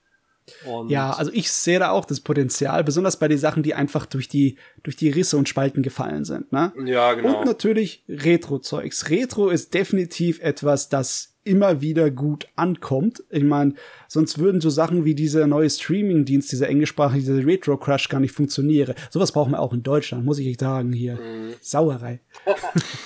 [0.65, 4.05] Und ja, also ich sehe da auch das Potenzial, besonders bei den Sachen, die einfach
[4.05, 6.51] durch die, durch die Risse und Spalten gefallen sind.
[6.51, 6.73] Ne?
[6.85, 7.39] Ja, genau.
[7.39, 9.09] Und natürlich Retro-Zeugs.
[9.09, 13.23] Retro ist definitiv etwas, das immer wieder gut ankommt.
[13.29, 13.73] Ich meine,
[14.07, 18.95] sonst würden so Sachen wie dieser neue Streaming-Dienst, dieser englischsprachige dieser Retro-Crush gar nicht funktionieren.
[19.09, 21.15] Sowas brauchen wir auch in Deutschland, muss ich euch sagen, hier.
[21.15, 21.53] Mhm.
[21.61, 22.21] Sauerei.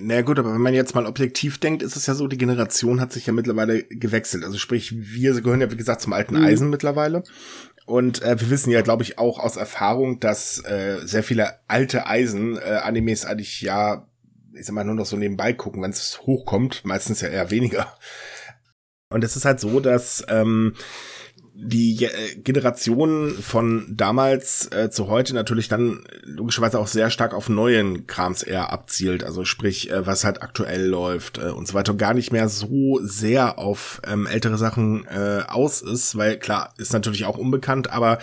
[0.00, 3.00] Na gut, aber wenn man jetzt mal objektiv denkt, ist es ja so, die Generation
[3.00, 4.44] hat sich ja mittlerweile gewechselt.
[4.44, 6.44] Also sprich, wir gehören ja, wie gesagt, zum alten mhm.
[6.44, 7.22] Eisen mittlerweile.
[7.86, 12.06] Und äh, wir wissen ja, glaube ich, auch aus Erfahrung, dass äh, sehr viele alte
[12.06, 14.06] Eisen-Animes äh, eigentlich ja,
[14.52, 16.84] ich sag mal, nur noch so nebenbei gucken, wenn es hochkommt.
[16.84, 17.96] Meistens ja eher weniger.
[19.08, 20.74] Und es ist halt so, dass ähm,
[21.60, 27.48] die äh, Generation von damals äh, zu heute natürlich dann logischerweise auch sehr stark auf
[27.48, 31.94] neuen Krams eher abzielt, also sprich, äh, was halt aktuell läuft äh, und so weiter,
[31.94, 36.92] gar nicht mehr so sehr auf ähm, ältere Sachen äh, aus ist, weil klar, ist
[36.92, 38.18] natürlich auch unbekannt, aber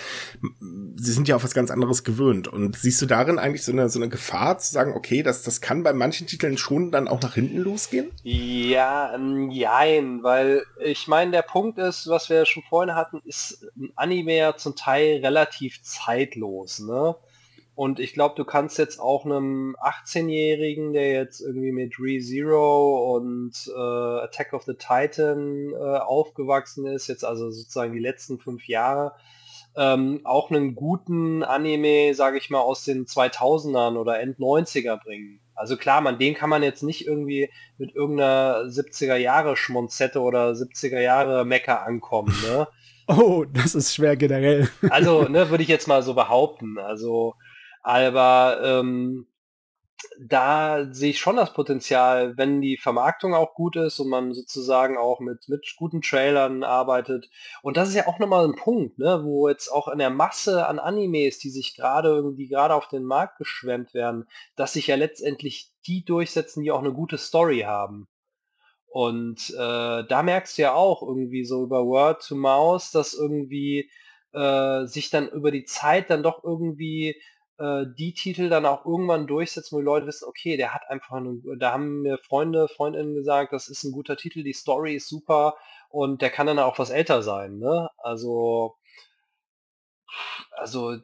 [0.96, 2.48] sie sind ja auf was ganz anderes gewöhnt.
[2.48, 5.60] Und siehst du darin eigentlich so eine, so eine Gefahr zu sagen, okay, das, das
[5.60, 8.12] kann bei manchen Titeln schon dann auch nach hinten losgehen?
[8.24, 13.68] Ja, ähm, jein, weil ich meine, der Punkt ist, was wir schon vorhin hatten, ist
[13.78, 17.16] ein Anime ja zum Teil relativ zeitlos, ne?
[17.76, 23.52] Und ich glaube, du kannst jetzt auch einem 18-Jährigen, der jetzt irgendwie mit ReZero und
[23.68, 29.12] äh, Attack of the Titan äh, aufgewachsen ist, jetzt also sozusagen die letzten fünf Jahre,
[29.76, 35.42] ähm, auch einen guten Anime, sage ich mal, aus den 2000ern oder End 90er bringen.
[35.54, 40.52] Also klar, man, den kann man jetzt nicht irgendwie mit irgendeiner 70er Jahre Schmonzette oder
[40.52, 42.68] 70er Jahre Mecker ankommen, ne?
[43.08, 44.70] Oh, das ist schwer generell.
[44.90, 46.78] Also, ne, würde ich jetzt mal so behaupten.
[46.80, 47.36] Also,
[47.84, 49.28] aber ähm,
[50.20, 54.98] da sehe ich schon das Potenzial, wenn die Vermarktung auch gut ist und man sozusagen
[54.98, 57.30] auch mit, mit guten Trailern arbeitet.
[57.62, 60.68] Und das ist ja auch nochmal ein Punkt, ne, wo jetzt auch in der Masse
[60.68, 64.96] an Animes, die sich gerade irgendwie gerade auf den Markt geschwemmt werden, dass sich ja
[64.96, 68.08] letztendlich die durchsetzen, die auch eine gute Story haben.
[68.96, 73.92] Und äh, da merkst du ja auch irgendwie so über Word to Mouse, dass irgendwie
[74.32, 77.22] äh, sich dann über die Zeit dann doch irgendwie
[77.58, 81.18] äh, die Titel dann auch irgendwann durchsetzen, wo die Leute wissen, okay, der hat einfach
[81.18, 85.10] eine, da haben mir Freunde, Freundinnen gesagt, das ist ein guter Titel, die Story ist
[85.10, 85.58] super
[85.90, 87.90] und der kann dann auch was älter sein, ne?
[87.98, 88.78] Also,
[90.52, 90.96] also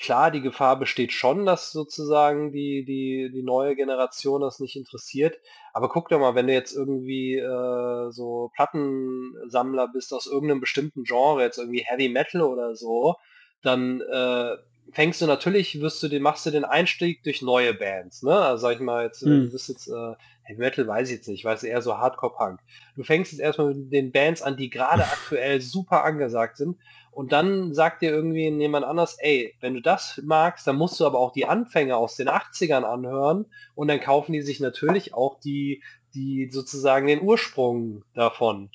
[0.00, 5.38] klar, die Gefahr besteht schon, dass sozusagen die, die, die neue Generation das nicht interessiert.
[5.72, 11.04] Aber guck doch mal, wenn du jetzt irgendwie äh, so Plattensammler bist aus irgendeinem bestimmten
[11.04, 13.16] Genre, jetzt irgendwie Heavy Metal oder so,
[13.62, 14.56] dann äh,
[14.92, 18.34] fängst du natürlich, wirst du den, machst du den Einstieg durch neue Bands, ne?
[18.34, 19.46] Also sag ich mal, jetzt, hm.
[19.46, 20.14] du bist jetzt äh,
[20.50, 22.60] Heavy Metal weiß ich jetzt nicht, ich weiß eher so Hardcore-Punk.
[22.96, 26.76] Du fängst jetzt erstmal mit den Bands an, die gerade aktuell super angesagt sind
[27.12, 31.06] und dann sagt dir irgendwie jemand anders, ey, wenn du das magst, dann musst du
[31.06, 35.38] aber auch die Anfänge aus den 80ern anhören und dann kaufen die sich natürlich auch
[35.40, 35.82] die,
[36.14, 38.70] die sozusagen den Ursprung davon.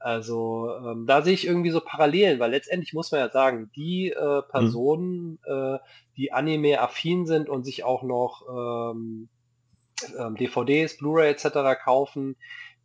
[0.00, 4.10] Also ähm, da sehe ich irgendwie so Parallelen, weil letztendlich muss man ja sagen, die
[4.10, 4.42] äh, mhm.
[4.48, 5.38] Personen, mhm.
[5.44, 5.78] äh,
[6.16, 9.28] die Anime-affin sind und sich auch noch ähm,
[10.18, 11.80] ähm, DVDs, Blu-ray etc.
[11.82, 12.36] kaufen,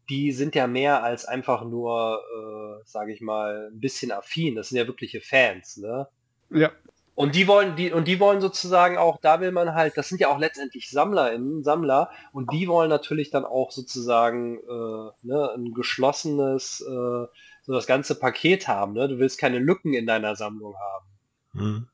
[0.10, 4.56] die sind ja mehr als einfach nur, äh, sage ich mal, ein bisschen affin.
[4.56, 6.08] Das sind ja wirkliche Fans, ne?
[6.50, 6.72] Ja.
[7.16, 10.20] Und die wollen, die, und die wollen sozusagen auch, da will man halt, das sind
[10.20, 15.74] ja auch letztendlich SammlerInnen, Sammler, und die wollen natürlich dann auch sozusagen äh, ne, ein
[15.74, 17.28] geschlossenes, äh,
[17.66, 18.94] so das ganze Paket haben.
[18.94, 19.08] Ne?
[19.08, 21.06] Du willst keine Lücken in deiner Sammlung haben.
[21.54, 21.88] Mhm.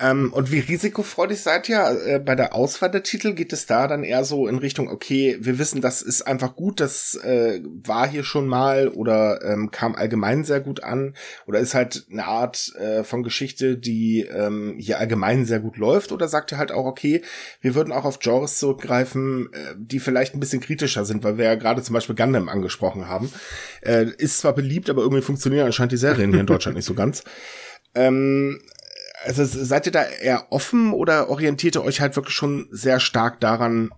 [0.00, 3.34] Ähm, und wie risikofreudig seid ihr äh, bei der Auswahl der Titel?
[3.34, 6.80] Geht es da dann eher so in Richtung, okay, wir wissen, das ist einfach gut,
[6.80, 11.14] das äh, war hier schon mal oder ähm, kam allgemein sehr gut an
[11.46, 16.10] oder ist halt eine Art äh, von Geschichte, die ähm, hier allgemein sehr gut läuft?
[16.10, 17.22] Oder sagt ihr halt auch, okay,
[17.60, 21.44] wir würden auch auf Genres zurückgreifen, äh, die vielleicht ein bisschen kritischer sind, weil wir
[21.44, 23.30] ja gerade zum Beispiel Gundam angesprochen haben.
[23.80, 26.94] Äh, ist zwar beliebt, aber irgendwie funktionieren anscheinend die Serien hier in Deutschland nicht so
[26.94, 27.22] ganz.
[27.94, 28.60] Ähm,
[29.24, 33.40] also seid ihr da eher offen oder orientiert ihr euch halt wirklich schon sehr stark
[33.40, 33.90] daran,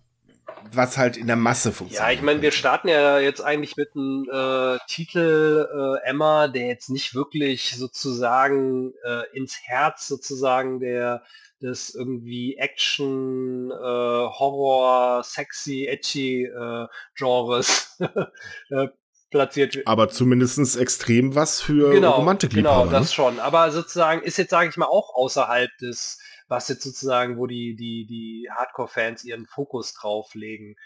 [0.73, 2.09] was halt in der Masse funktioniert?
[2.09, 5.67] Ja, ich meine, wir starten ja jetzt eigentlich mit einem äh, Titel
[6.05, 11.23] äh, Emma, der jetzt nicht wirklich sozusagen äh, ins Herz sozusagen der
[11.63, 17.99] des irgendwie Action, äh, Horror, sexy, edgy äh, Genres
[18.71, 18.89] äh,
[19.31, 19.87] platziert wird.
[19.87, 22.85] Aber zumindestens extrem was für genau, Romantikliebhaber.
[22.85, 23.15] Genau, das ne?
[23.15, 23.41] schon.
[23.41, 26.19] Aber sozusagen ist jetzt, sage ich mal, auch außerhalb des,
[26.49, 30.77] was jetzt sozusagen, wo die, die, die Hardcore-Fans ihren Fokus drauf legen.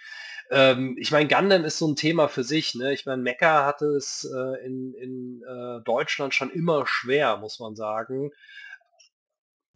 [0.51, 2.74] Ähm, ich meine, Gundam ist so ein Thema für sich.
[2.74, 2.93] Ne?
[2.93, 7.76] Ich meine, Mecha hatte es äh, in, in äh, Deutschland schon immer schwer, muss man
[7.76, 8.30] sagen.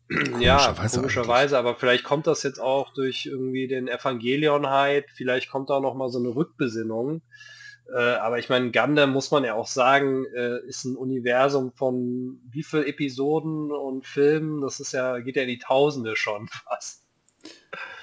[0.39, 5.81] ja, komischerweise, aber vielleicht kommt das jetzt auch durch irgendwie den Evangelion-Hype, vielleicht kommt da
[5.81, 7.23] noch mal so eine Rückbesinnung.
[7.93, 12.41] Äh, aber ich meine, Gundam muss man ja auch sagen, äh, ist ein Universum von
[12.51, 17.04] wie viel Episoden und Filmen, das ist ja, geht ja in die Tausende schon fast.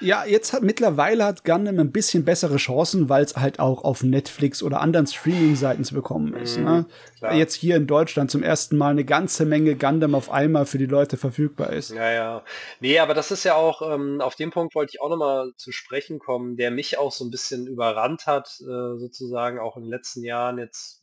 [0.00, 4.02] Ja, jetzt hat mittlerweile hat Gundam ein bisschen bessere Chancen, weil es halt auch auf
[4.02, 6.58] Netflix oder anderen Streaming-Seiten zu bekommen ist.
[6.58, 6.86] Mhm, ne?
[7.32, 10.86] Jetzt hier in Deutschland zum ersten Mal eine ganze Menge Gundam auf einmal für die
[10.86, 11.90] Leute verfügbar ist.
[11.90, 12.44] Ja, ja.
[12.80, 15.70] Nee, aber das ist ja auch, ähm, auf dem Punkt wollte ich auch nochmal zu
[15.70, 19.90] sprechen kommen, der mich auch so ein bisschen überrannt hat, äh, sozusagen auch in den
[19.90, 21.02] letzten Jahren jetzt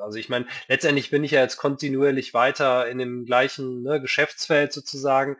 [0.00, 4.72] also ich meine, letztendlich bin ich ja jetzt kontinuierlich weiter in dem gleichen ne, Geschäftsfeld
[4.72, 5.36] sozusagen.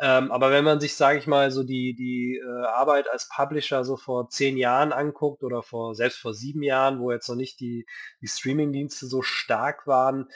[0.00, 3.84] Ähm, aber wenn man sich, sage ich mal, so die, die äh, Arbeit als Publisher
[3.84, 7.60] so vor zehn Jahren anguckt oder vor selbst vor sieben Jahren, wo jetzt noch nicht
[7.60, 7.86] die,
[8.22, 10.28] die Streaming-Dienste so stark waren,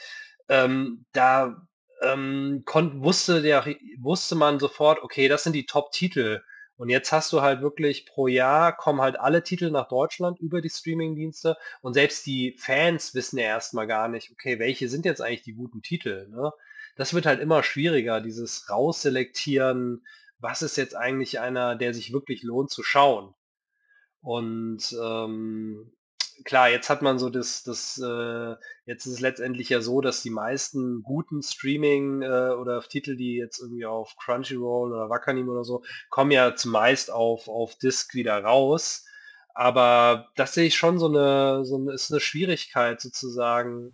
[0.50, 1.66] ähm, da
[2.02, 3.64] ähm, kon wusste, der,
[3.98, 6.42] wusste man sofort, okay, das sind die Top-Titel.
[6.76, 10.60] Und jetzt hast du halt wirklich pro Jahr kommen halt alle Titel nach Deutschland über
[10.60, 15.20] die Streaming-Dienste und selbst die Fans wissen ja erstmal gar nicht, okay, welche sind jetzt
[15.20, 16.26] eigentlich die guten Titel.
[16.30, 16.52] Ne?
[16.97, 20.05] Das wird halt immer schwieriger, dieses Rausselektieren,
[20.38, 23.34] was ist jetzt eigentlich einer, der sich wirklich lohnt zu schauen.
[24.20, 25.92] Und ähm,
[26.45, 28.55] klar, jetzt hat man so das, das äh,
[28.86, 33.36] jetzt ist es letztendlich ja so, dass die meisten guten Streaming äh, oder Titel, die
[33.36, 38.42] jetzt irgendwie auf Crunchyroll oder Wakanim oder so, kommen ja zumeist auf, auf Disc wieder
[38.42, 39.05] raus.
[39.55, 43.92] Aber das sehe ich schon so eine, so eine, ist eine Schwierigkeit sozusagen,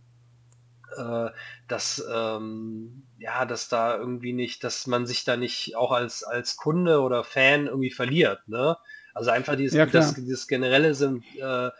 [0.96, 1.30] äh,
[1.68, 6.56] dass ähm, ja, dass da irgendwie nicht, dass man sich da nicht auch als als
[6.56, 8.76] Kunde oder Fan irgendwie verliert, ne?
[9.14, 11.70] Also einfach dieses, ja, das, dieses generelle sind, äh,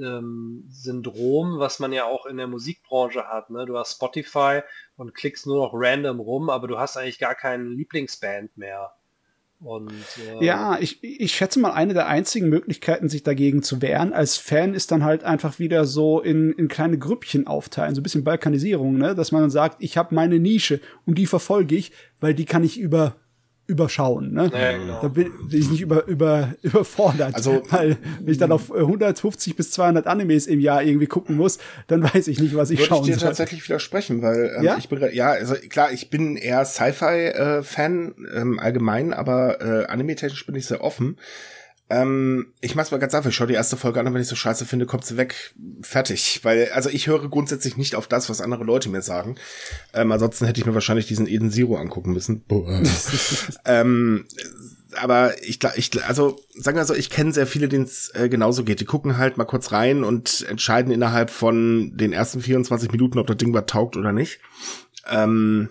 [0.00, 3.50] ähm, Syndrom, was man ja auch in der Musikbranche hat.
[3.50, 3.66] Ne?
[3.66, 4.60] Du hast Spotify
[4.96, 8.94] und klickst nur noch random rum, aber du hast eigentlich gar keinen Lieblingsband mehr.
[9.58, 9.92] Und,
[10.38, 14.36] äh ja, ich, ich schätze mal, eine der einzigen Möglichkeiten, sich dagegen zu wehren als
[14.36, 18.24] Fan, ist dann halt einfach wieder so in, in kleine Grüppchen aufteilen, so ein bisschen
[18.24, 19.14] Balkanisierung, ne?
[19.14, 22.64] dass man dann sagt, ich habe meine Nische und die verfolge ich, weil die kann
[22.64, 23.16] ich über
[23.66, 24.32] überschauen.
[24.32, 24.50] Ne?
[24.52, 25.02] Ja, genau.
[25.02, 27.34] Da bin, ich nicht über, über, überfordert.
[27.34, 31.58] Also, weil wenn ich dann auf 150 bis 200 Animes im Jahr irgendwie gucken muss,
[31.86, 33.14] dann weiß ich nicht, was ich schauen soll.
[33.14, 34.76] ich dir tatsächlich widersprechen, weil ähm, ja?
[34.78, 40.46] ich bin, ja, also klar, ich bin eher Sci-Fi-Fan äh, ähm, allgemein, aber äh, anime-technisch
[40.46, 41.16] bin ich sehr offen.
[41.88, 43.30] Ähm, ich mach's mal ganz einfach.
[43.30, 45.54] Ich schau die erste Folge an und wenn ich so scheiße finde, kommt sie weg.
[45.82, 46.40] Fertig.
[46.42, 49.36] Weil, also ich höre grundsätzlich nicht auf das, was andere Leute mir sagen.
[49.94, 52.44] Ähm, ansonsten hätte ich mir wahrscheinlich diesen Eden Zero angucken müssen.
[53.64, 54.26] ähm,
[54.96, 58.64] aber ich, ich, also sagen wir so, ich kenne sehr viele, denen es äh, genauso
[58.64, 58.80] geht.
[58.80, 63.28] Die gucken halt mal kurz rein und entscheiden innerhalb von den ersten 24 Minuten, ob
[63.28, 64.40] das Ding was taugt oder nicht.
[65.08, 65.70] Ähm,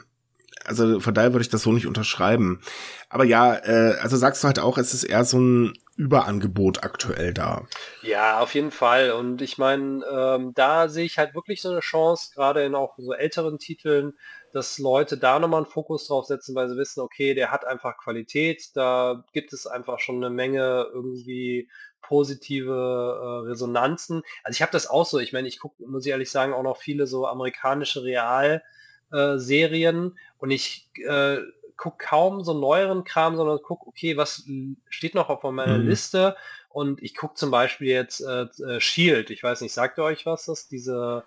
[0.63, 2.61] also von daher würde ich das so nicht unterschreiben.
[3.09, 7.33] Aber ja, äh, also sagst du halt auch, es ist eher so ein Überangebot aktuell
[7.33, 7.67] da.
[8.01, 9.11] Ja, auf jeden Fall.
[9.11, 12.95] Und ich meine, ähm, da sehe ich halt wirklich so eine Chance, gerade in auch
[12.97, 14.13] so älteren Titeln,
[14.51, 17.97] dass Leute da nochmal einen Fokus drauf setzen, weil sie wissen, okay, der hat einfach
[17.97, 21.69] Qualität, da gibt es einfach schon eine Menge irgendwie
[22.01, 24.21] positive äh, Resonanzen.
[24.43, 26.63] Also ich habe das auch so, ich meine, ich gucke, muss ich ehrlich sagen, auch
[26.63, 31.37] noch viele so amerikanische Real-Serien äh, und ich äh,
[31.77, 34.43] guck kaum so neueren Kram, sondern guck, okay, was
[34.89, 35.87] steht noch auf meiner mhm.
[35.87, 36.35] Liste?
[36.69, 39.29] Und ich guck zum Beispiel jetzt äh, äh, Shield.
[39.29, 40.67] Ich weiß nicht, sagt ihr euch was das?
[40.67, 41.23] Diese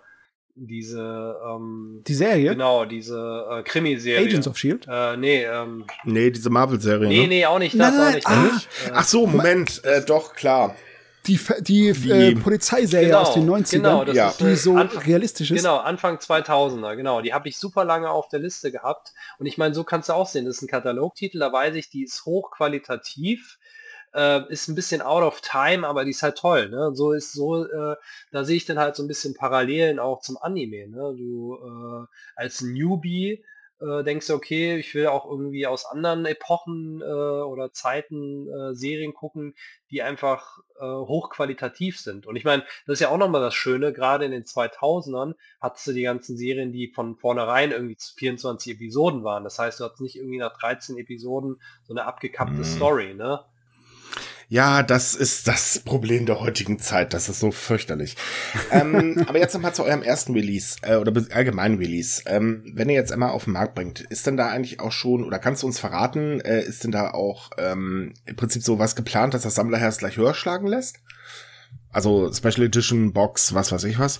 [0.61, 6.31] diese ähm, die Serie genau diese äh, Krimiserie Agents of Shield äh, nee ähm, nee
[6.31, 7.27] diese Marvel Serie nee ne?
[7.27, 10.75] nee auch nicht das nein, nein, auch nicht, ah, ach so Moment äh, doch klar
[11.37, 14.33] die, die, äh, Polizeiserie genau, aus den 90ern, genau, ja.
[14.39, 15.57] die so Anfang, realistisch ist.
[15.57, 17.21] Genau, Anfang 2000er, genau.
[17.21, 19.13] Die habe ich super lange auf der Liste gehabt.
[19.37, 21.89] Und ich meine, so kannst du auch sehen, das ist ein Katalogtitel, da weiß ich,
[21.89, 23.59] die ist hochqualitativ,
[24.13, 26.69] äh, ist ein bisschen out of time, aber die ist halt toll.
[26.69, 26.91] Ne?
[26.93, 27.95] So ist so, äh,
[28.31, 30.87] da sehe ich dann halt so ein bisschen Parallelen auch zum Anime.
[30.87, 31.15] Ne?
[31.17, 33.43] Du äh, als Newbie
[33.81, 38.75] äh, denkst du, okay, ich will auch irgendwie aus anderen Epochen äh, oder Zeiten äh,
[38.75, 39.55] Serien gucken,
[39.89, 42.27] die einfach äh, hochqualitativ sind.
[42.27, 45.87] Und ich meine, das ist ja auch nochmal das Schöne, gerade in den 2000ern hattest
[45.87, 49.43] du die ganzen Serien, die von vornherein irgendwie 24 Episoden waren.
[49.43, 52.63] Das heißt, du hattest nicht irgendwie nach 13 Episoden so eine abgekappte mm.
[52.63, 53.43] Story, ne?
[54.51, 57.13] Ja, das ist das Problem der heutigen Zeit.
[57.13, 58.17] Das ist so fürchterlich.
[58.71, 62.23] ähm, aber jetzt nochmal zu eurem ersten Release äh, oder allgemeinen Release.
[62.25, 65.23] Ähm, wenn ihr jetzt einmal auf den Markt bringt, ist denn da eigentlich auch schon,
[65.23, 68.95] oder kannst du uns verraten, äh, ist denn da auch ähm, im Prinzip so was
[68.95, 70.97] geplant, dass das Sammlerherz gleich höher schlagen lässt?
[71.91, 74.19] Also Special Edition, Box, was weiß ich was?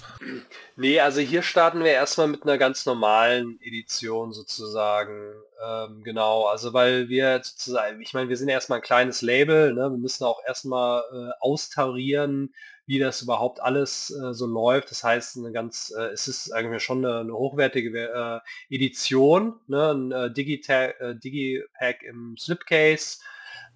[0.80, 5.34] Nee, also hier starten wir erstmal mit einer ganz normalen Edition sozusagen.
[5.62, 9.92] Ähm, genau, also weil wir sozusagen, ich meine, wir sind erstmal ein kleines Label, ne?
[9.92, 12.54] wir müssen auch erstmal äh, austarieren,
[12.86, 14.90] wie das überhaupt alles äh, so läuft.
[14.90, 19.92] Das heißt, eine ganz, äh, es ist eigentlich schon eine, eine hochwertige äh, Edition, ne?
[19.92, 23.18] ein äh, äh, Digipack im Slipcase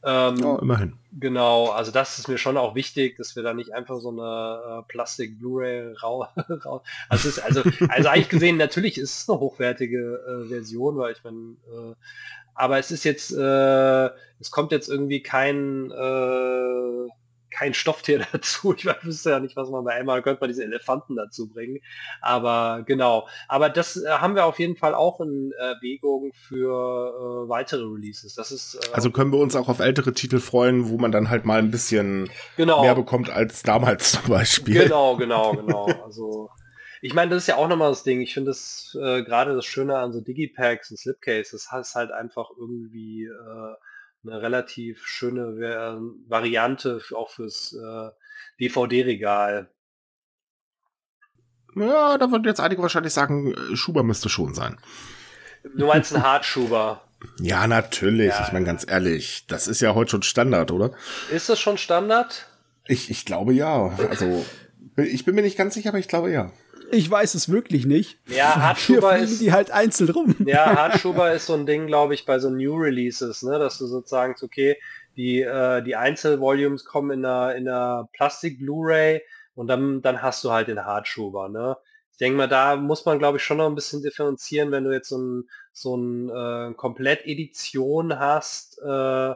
[0.06, 0.94] ähm, oh, immerhin.
[1.20, 4.80] Genau, also das ist mir schon auch wichtig, dass wir da nicht einfach so eine
[4.80, 6.28] äh, Plastik-Blu-ray rau,
[6.66, 11.14] rau also, ist, also, also eigentlich gesehen, natürlich ist es eine hochwertige äh, Version, weil
[11.14, 11.96] ich meine, äh,
[12.56, 17.08] aber es ist jetzt, äh, es kommt jetzt irgendwie kein äh,
[17.54, 18.74] kein Stofftier dazu.
[18.76, 21.80] Ich wüsste ja nicht, was man bei einmal könnte man diese Elefanten dazu bringen.
[22.22, 23.28] Aber genau.
[23.48, 28.36] Aber das äh, haben wir auf jeden Fall auch in Erwägung für äh, weitere Releases.
[28.36, 31.30] Das ist äh, also können wir uns auch auf ältere Titel freuen, wo man dann
[31.30, 32.82] halt mal ein bisschen genau.
[32.82, 34.84] mehr bekommt als damals zum Beispiel.
[34.84, 35.86] Genau, genau, genau.
[36.04, 36.50] Also
[37.02, 38.22] ich meine, das ist ja auch nochmal das Ding.
[38.22, 42.12] Ich finde das äh, gerade das Schöne an so Digipacks und Slipcases, das ist halt
[42.12, 43.74] einfach irgendwie äh,
[44.26, 48.10] eine relativ schöne Variante auch fürs äh,
[48.60, 49.70] DVD-Regal.
[51.76, 54.78] Ja, da würden jetzt einige wahrscheinlich sagen, äh, Schuber müsste schon sein.
[55.76, 57.02] Du meinst ein Hartschuber?
[57.40, 58.32] Ja, natürlich.
[58.32, 60.92] Ja, ich meine, ganz ehrlich, das ist ja heute schon Standard, oder?
[61.32, 62.50] Ist das schon Standard?
[62.86, 63.98] Ich, ich glaube ja.
[64.10, 64.46] Also,
[64.98, 66.52] ich bin mir nicht ganz sicher, aber ich glaube ja.
[66.92, 68.20] Ich weiß es wirklich nicht.
[68.28, 70.36] Ja, Hardschuber ist die halt einzeln rum.
[70.46, 73.88] Ja, Hardschuber ist so ein Ding, glaube ich, bei so New Releases, ne, dass du
[73.88, 74.78] sozusagen okay,
[75.16, 79.22] die äh, die Einzelvolumes kommen in einer in einer Plastik Blu-ray
[79.56, 81.78] und dann dann hast du halt den Hardschuber, ne?
[82.12, 84.92] Ich denke mal, da muss man glaube ich schon noch ein bisschen differenzieren, wenn du
[84.92, 89.34] jetzt so ein so ein äh, Komplett-Edition hast, äh,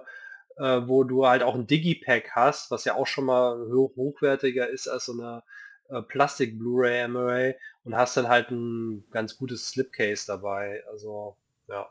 [0.57, 4.69] äh, wo du halt auch ein Digipack hast, was ja auch schon mal hoch, hochwertiger
[4.69, 5.43] ist als so eine
[5.89, 7.53] äh, Plastik Blu-ray MRA
[7.83, 10.83] und hast dann halt ein ganz gutes Slipcase dabei.
[10.89, 11.35] Also
[11.67, 11.87] ja.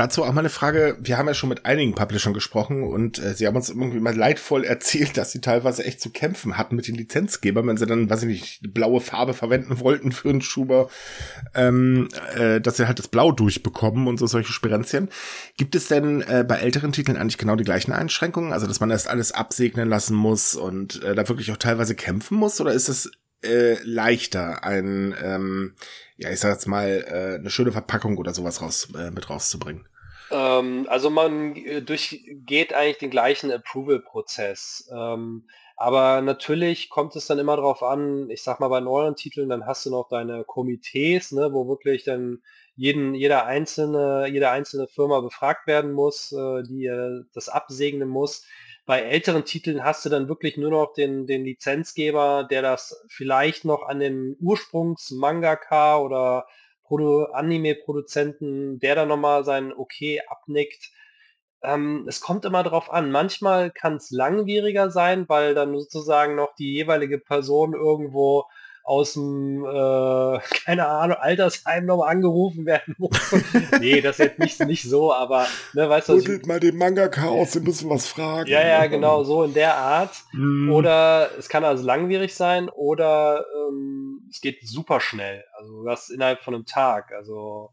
[0.00, 0.96] Dazu auch mal eine Frage.
[0.98, 4.16] Wir haben ja schon mit einigen Publishern gesprochen und äh, sie haben uns irgendwie mal
[4.16, 8.08] leidvoll erzählt, dass sie teilweise echt zu kämpfen hatten mit den Lizenzgebern, wenn sie dann,
[8.08, 10.88] weiß ich nicht, blaue Farbe verwenden wollten für einen Schuber,
[11.54, 15.10] ähm, äh, dass sie halt das Blau durchbekommen und so solche Sperenzien.
[15.58, 18.54] Gibt es denn äh, bei älteren Titeln eigentlich genau die gleichen Einschränkungen?
[18.54, 22.38] Also, dass man erst alles absegnen lassen muss und äh, da wirklich auch teilweise kämpfen
[22.38, 22.58] muss?
[22.58, 23.10] Oder ist es
[23.42, 25.74] äh, leichter, ein, ähm,
[26.16, 29.89] ja, ich sag jetzt mal, äh, eine schöne Verpackung oder sowas raus, äh, mit rauszubringen?
[30.30, 34.88] Ähm, also man äh, durchgeht eigentlich den gleichen Approval-Prozess.
[34.94, 39.48] Ähm, aber natürlich kommt es dann immer darauf an, ich sag mal bei neuen Titeln,
[39.48, 42.42] dann hast du noch deine Komitees, ne, wo wirklich dann
[42.76, 48.44] jeden, jeder einzelne, jede einzelne Firma befragt werden muss, äh, die äh, das absegnen muss.
[48.86, 53.64] Bei älteren Titeln hast du dann wirklich nur noch den, den Lizenzgeber, der das vielleicht
[53.64, 56.46] noch an den Ursprungs-Mangaka oder
[56.90, 60.90] Produ Anime-Produzenten, der dann nochmal sein Okay abnickt.
[61.62, 63.12] Ähm, es kommt immer drauf an.
[63.12, 68.46] Manchmal kann es langwieriger sein, weil dann sozusagen noch die jeweilige Person irgendwo
[68.82, 73.10] aus dem, äh, keine Ahnung, Altersheim nochmal angerufen werden muss.
[73.80, 77.28] nee, das ist jetzt nicht, nicht so, aber, ne, weißt du, was mal den Mangaka
[77.28, 78.50] aus, ein bisschen was fragen.
[78.50, 80.16] Ja, ja, genau, so in der Art.
[80.32, 80.72] Mm.
[80.72, 85.44] Oder es kann also langwierig sein oder ähm, es geht super schnell.
[85.58, 87.12] Also das innerhalb von einem Tag.
[87.12, 87.70] Also,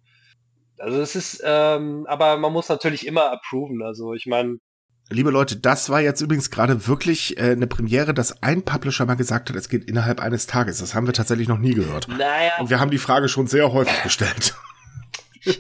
[0.78, 3.82] also es ist, ähm, aber man muss natürlich immer approven.
[3.84, 4.58] Also ich meine,
[5.10, 9.16] Liebe Leute, das war jetzt übrigens gerade wirklich äh, eine Premiere, dass ein Publisher mal
[9.16, 10.80] gesagt hat, es geht innerhalb eines Tages.
[10.80, 12.10] Das haben wir tatsächlich noch nie gehört.
[12.10, 12.58] Naja.
[12.60, 14.56] Und wir haben die Frage schon sehr häufig gestellt.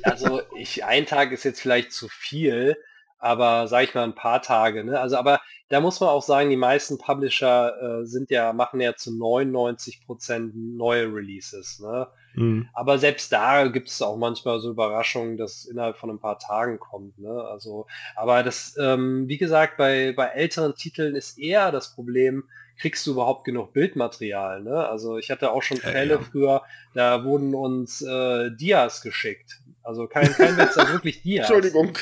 [0.03, 2.75] Also ich, ein Tag ist jetzt vielleicht zu viel,
[3.19, 4.83] aber sage ich mal ein paar Tage.
[4.83, 4.99] Ne?
[4.99, 5.39] Also aber
[5.69, 10.05] da muss man auch sagen, die meisten Publisher äh, sind ja, machen ja zu 99
[10.05, 11.79] Prozent neue Releases.
[11.79, 12.07] Ne?
[12.35, 12.69] Mhm.
[12.73, 16.79] Aber selbst da gibt es auch manchmal so Überraschungen, dass innerhalb von ein paar Tagen
[16.79, 17.19] kommt.
[17.19, 17.29] Ne?
[17.29, 22.45] Also, aber das, ähm, wie gesagt, bei, bei älteren Titeln ist eher das Problem,
[22.79, 24.61] kriegst du überhaupt genug Bildmaterial.
[24.63, 24.87] Ne?
[24.87, 26.25] Also ich hatte auch schon Fälle ja, ja.
[26.31, 26.61] früher,
[26.93, 29.61] da wurden uns äh, Dias geschickt.
[29.87, 31.49] Also kein, kein Witz, also wirklich Dias.
[31.49, 31.97] Entschuldigung.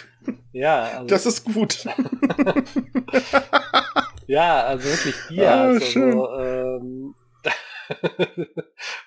[0.53, 1.85] Ja, also, das ist gut.
[4.25, 5.45] ja, also wirklich Dias.
[5.45, 7.13] Ah, also, ähm,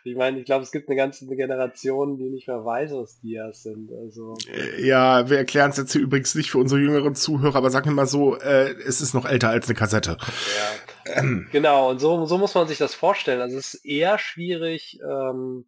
[0.05, 3.65] ich meine, ich glaube, es gibt eine ganze Generation, die nicht mehr weiß, was Dias
[3.65, 3.91] sind.
[3.91, 4.37] Also.
[4.79, 7.95] Ja, wir erklären es jetzt hier übrigens nicht für unsere jüngeren Zuhörer, aber sagen wir
[7.95, 10.19] mal so, äh, es ist noch älter als eine Kassette.
[10.21, 11.15] Ja.
[11.17, 11.49] Ähm.
[11.51, 13.41] Genau, und so, so muss man sich das vorstellen.
[13.41, 15.65] Also es ist eher schwierig, ähm,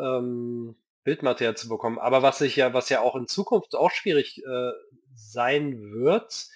[0.00, 0.76] ähm,
[1.06, 1.98] Bildmaterial zu bekommen.
[1.98, 4.72] Aber was ich ja, was ja auch in Zukunft auch schwierig äh,
[5.14, 6.48] sein wird,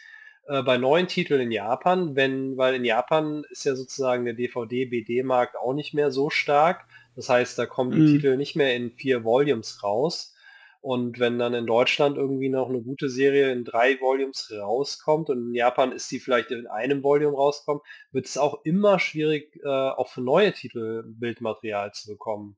[0.48, 5.56] äh, bei neuen Titeln in Japan, wenn, weil in Japan ist ja sozusagen der DVD-BD-Markt
[5.56, 6.84] auch nicht mehr so stark.
[7.14, 8.06] Das heißt, da kommen die mhm.
[8.06, 10.34] Titel nicht mehr in vier Volumes raus.
[10.80, 15.48] Und wenn dann in Deutschland irgendwie noch eine gute Serie in drei Volumes rauskommt und
[15.48, 19.68] in Japan ist sie vielleicht in einem Volume rauskommt, wird es auch immer schwierig, äh,
[19.68, 22.56] auch für neue Titel Bildmaterial zu bekommen.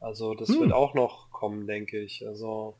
[0.00, 0.60] Also das hm.
[0.60, 2.26] wird auch noch kommen, denke ich.
[2.26, 2.76] Also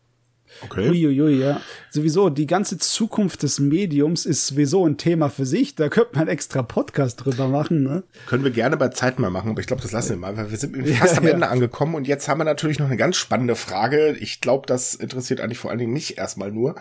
[0.63, 0.89] Okay.
[0.89, 1.61] Uiuiui, ja.
[1.91, 5.75] Sowieso, die ganze Zukunft des Mediums ist sowieso ein Thema für sich.
[5.75, 7.83] Da könnte man extra Podcast drüber machen.
[7.83, 8.05] Ne?
[8.27, 10.51] Können wir gerne bei Zeit mal machen, aber ich glaube, das lassen wir mal, weil
[10.51, 11.53] wir sind fast ja, am Ende ja.
[11.53, 14.17] angekommen und jetzt haben wir natürlich noch eine ganz spannende Frage.
[14.19, 16.77] Ich glaube, das interessiert eigentlich vor allen Dingen mich erstmal nur.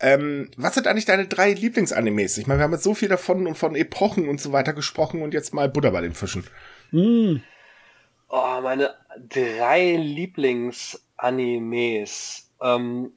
[0.00, 2.38] Ähm, was sind eigentlich deine drei Lieblingsanimes?
[2.38, 5.22] Ich meine, wir haben jetzt so viel davon und von Epochen und so weiter gesprochen
[5.22, 6.44] und jetzt mal Butter bei den Fischen.
[6.92, 7.36] Mm.
[8.30, 8.90] Oh, meine
[9.28, 12.52] drei Lieblingsanimes.
[12.60, 13.12] Ähm,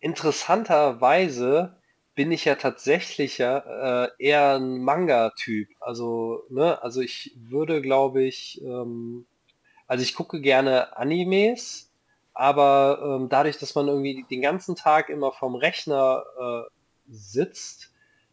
[0.00, 1.76] interessanterweise
[2.14, 5.68] bin ich ja tatsächlich ja äh, eher ein Manga-Typ.
[5.80, 9.26] Also, ne, also ich würde, glaube ich, ähm,
[9.86, 11.92] also ich gucke gerne Animes,
[12.34, 16.62] aber ähm, dadurch, dass man irgendwie den ganzen Tag immer vom Rechner äh,
[17.08, 17.92] sitzt,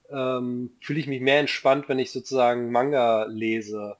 [0.10, 3.98] ähm, fühle ich mich mehr entspannt, wenn ich sozusagen Manga lese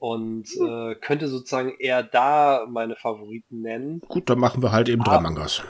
[0.00, 0.92] und hm.
[0.92, 4.00] äh, könnte sozusagen eher da meine Favoriten nennen.
[4.08, 5.62] Gut, dann machen wir halt eben drei Mangas.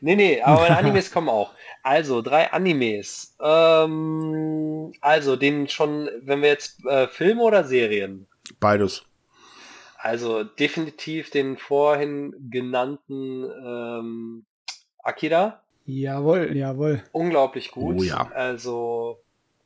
[0.00, 1.52] Nee, nee, aber meine Animes kommen auch.
[1.82, 3.36] Also, drei Animes.
[3.40, 8.26] Ähm, also, den schon, wenn wir jetzt äh, Filme oder Serien?
[8.58, 9.04] Beides.
[9.98, 14.44] Also, definitiv den vorhin genannten ähm,
[15.02, 15.60] Akira.
[15.86, 17.04] Jawohl, jawohl.
[17.12, 17.96] Unglaublich gut.
[17.98, 18.30] Oh ja.
[18.34, 19.23] Also,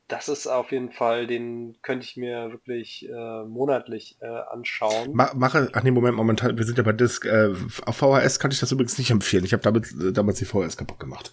[0.09, 5.12] das ist auf jeden Fall, den könnte ich mir wirklich äh, monatlich äh, anschauen.
[5.12, 7.26] Ma mache, ach nee, Moment, momentan, wir sind ja bei Disc.
[7.26, 7.54] Äh,
[7.84, 9.44] auf VHS kann ich das übrigens nicht empfehlen.
[9.44, 11.32] Ich habe damit äh, damals die VHS kaputt gemacht.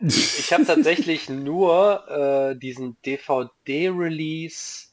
[0.00, 4.88] Ich habe tatsächlich nur äh, diesen DVD-Release.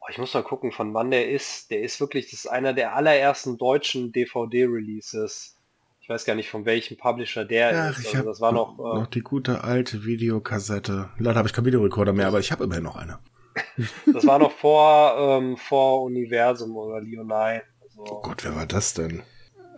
[0.00, 1.70] Oh, ich muss mal gucken, von wann der ist.
[1.70, 5.57] Der ist wirklich, das ist einer der allerersten deutschen DVD-Releases.
[6.08, 8.14] Ich weiß gar nicht, von welchem Publisher der Ach, ist.
[8.16, 11.10] Also das war noch, noch äh, die gute alte Videokassette.
[11.18, 13.18] Leider habe ich keinen Videorekorder mehr, aber ich habe immerhin noch eine.
[14.14, 17.60] das war noch vor, ähm, vor Universum oder Leonine.
[17.98, 19.22] Oh Also, Gott, wer war das denn?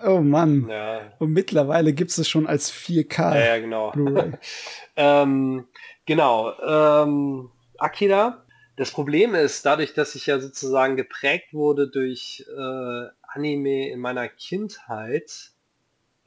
[0.06, 0.68] Oh Mann.
[0.70, 3.90] ja, Und mittlerweile gibt es es schon als 4K ja, ja, genau.
[3.90, 4.30] Blu-ray.
[4.94, 5.66] Ähm,
[6.06, 6.52] genau.
[6.64, 8.44] Ähm, Akira.
[8.76, 14.28] Das Problem ist, dadurch, dass ich ja sozusagen geprägt wurde durch äh, Anime in meiner
[14.28, 15.49] Kindheit,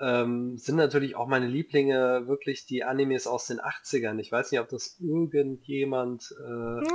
[0.04, 4.20] ähm, sind natürlich auch meine Lieblinge wirklich die Animes aus den 80ern.
[4.20, 6.86] Ich weiß nicht, ob das irgendjemand äh,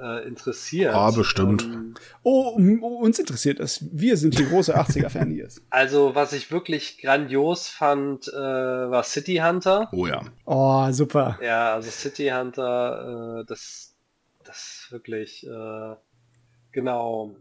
[0.00, 0.94] äh, interessiert.
[0.94, 1.62] Ah, bestimmt.
[1.62, 2.56] Ähm, Oh,
[3.00, 3.84] uns interessiert es.
[3.92, 5.62] Wir sind die große 80er-Fans.
[5.70, 9.88] also, was ich wirklich grandios fand, äh, war City Hunter.
[9.92, 10.22] Oh ja.
[10.44, 11.38] Oh, super.
[11.42, 13.94] Ja, also City Hunter, äh, das,
[14.44, 15.96] das wirklich, äh,
[16.72, 17.36] genau.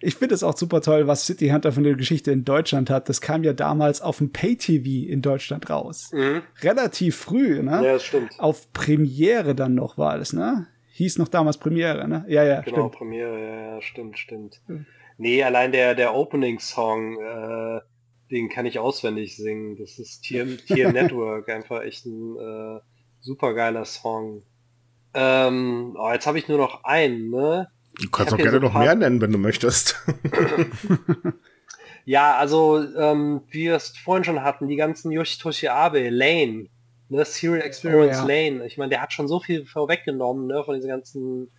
[0.00, 3.08] Ich finde es auch super toll, was City Hunter für eine Geschichte in Deutschland hat.
[3.08, 6.10] Das kam ja damals auf dem Pay-TV in Deutschland raus.
[6.12, 6.42] Mhm.
[6.62, 7.72] Relativ früh, ne?
[7.84, 8.38] Ja, das stimmt.
[8.38, 10.68] Auf Premiere dann noch war es, ne?
[10.92, 12.24] Hieß noch damals Premiere, ne?
[12.28, 12.92] Ja, ja, Genau, stimmt.
[12.92, 14.60] Premiere, ja, ja, stimmt, stimmt.
[14.68, 14.86] Mhm.
[15.16, 17.80] Nee, allein der, der Opening-Song, äh,
[18.30, 19.76] den kann ich auswendig singen.
[19.76, 22.80] Das ist TM, TM Network, einfach echt ein äh,
[23.20, 24.42] super geiler Song.
[25.14, 27.68] Ähm, oh, jetzt habe ich nur noch einen, ne?
[28.00, 29.96] Du kannst auch gerne so noch mehr nennen, wenn du möchtest.
[32.08, 36.68] Ja, also, ähm, wie wir es vorhin schon hatten, die ganzen Yoshitoshi Abe, Lane,
[37.10, 38.48] ne, Serial Experience Oh, ja.
[38.50, 38.66] Lane.
[38.66, 41.50] Ich meine, der hat schon so viel vorweggenommen, ne, von dieser ganzen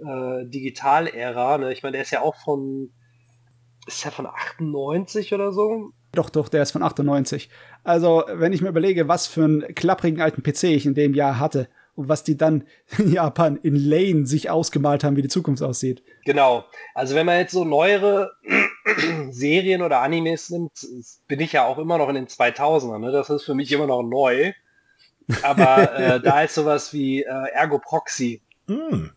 [0.00, 1.58] äh, Digital-Ära.
[1.58, 1.72] Ne?
[1.72, 2.90] Ich meine, der ist ja auch von,
[3.86, 5.90] ist ja von 98 oder so.
[6.10, 7.48] Doch, doch, der ist von 98.
[7.84, 11.38] Also, wenn ich mir überlege, was für einen klapprigen alten PC ich in dem Jahr
[11.38, 12.64] hatte und was die dann
[12.98, 16.02] in Japan in Lane sich ausgemalt haben, wie die Zukunft aussieht.
[16.24, 16.64] Genau.
[16.94, 18.32] Also wenn man jetzt so neuere
[19.30, 20.86] Serien oder Animes nimmt,
[21.28, 22.98] bin ich ja auch immer noch in den 2000ern.
[22.98, 23.12] Ne?
[23.12, 24.52] Das ist für mich immer noch neu.
[25.42, 29.10] Aber äh, da ist sowas wie äh, Ergo Proxy Hm.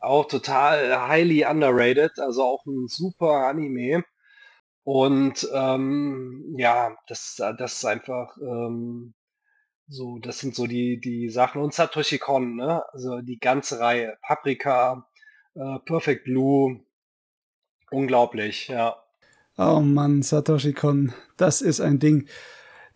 [0.00, 4.04] auch total highly underrated, also auch ein super Anime.
[4.84, 9.14] Und ähm, ja, das, das ist einfach ähm,
[9.88, 11.62] so, das sind so die, die Sachen.
[11.62, 12.82] Und Satoshi Kon, ne?
[12.92, 14.18] Also die ganze Reihe.
[14.22, 15.06] Paprika,
[15.54, 16.80] äh, Perfect Blue.
[17.90, 18.96] Unglaublich, ja.
[19.56, 22.28] Oh Mann, Satoshi Kon, das ist ein Ding.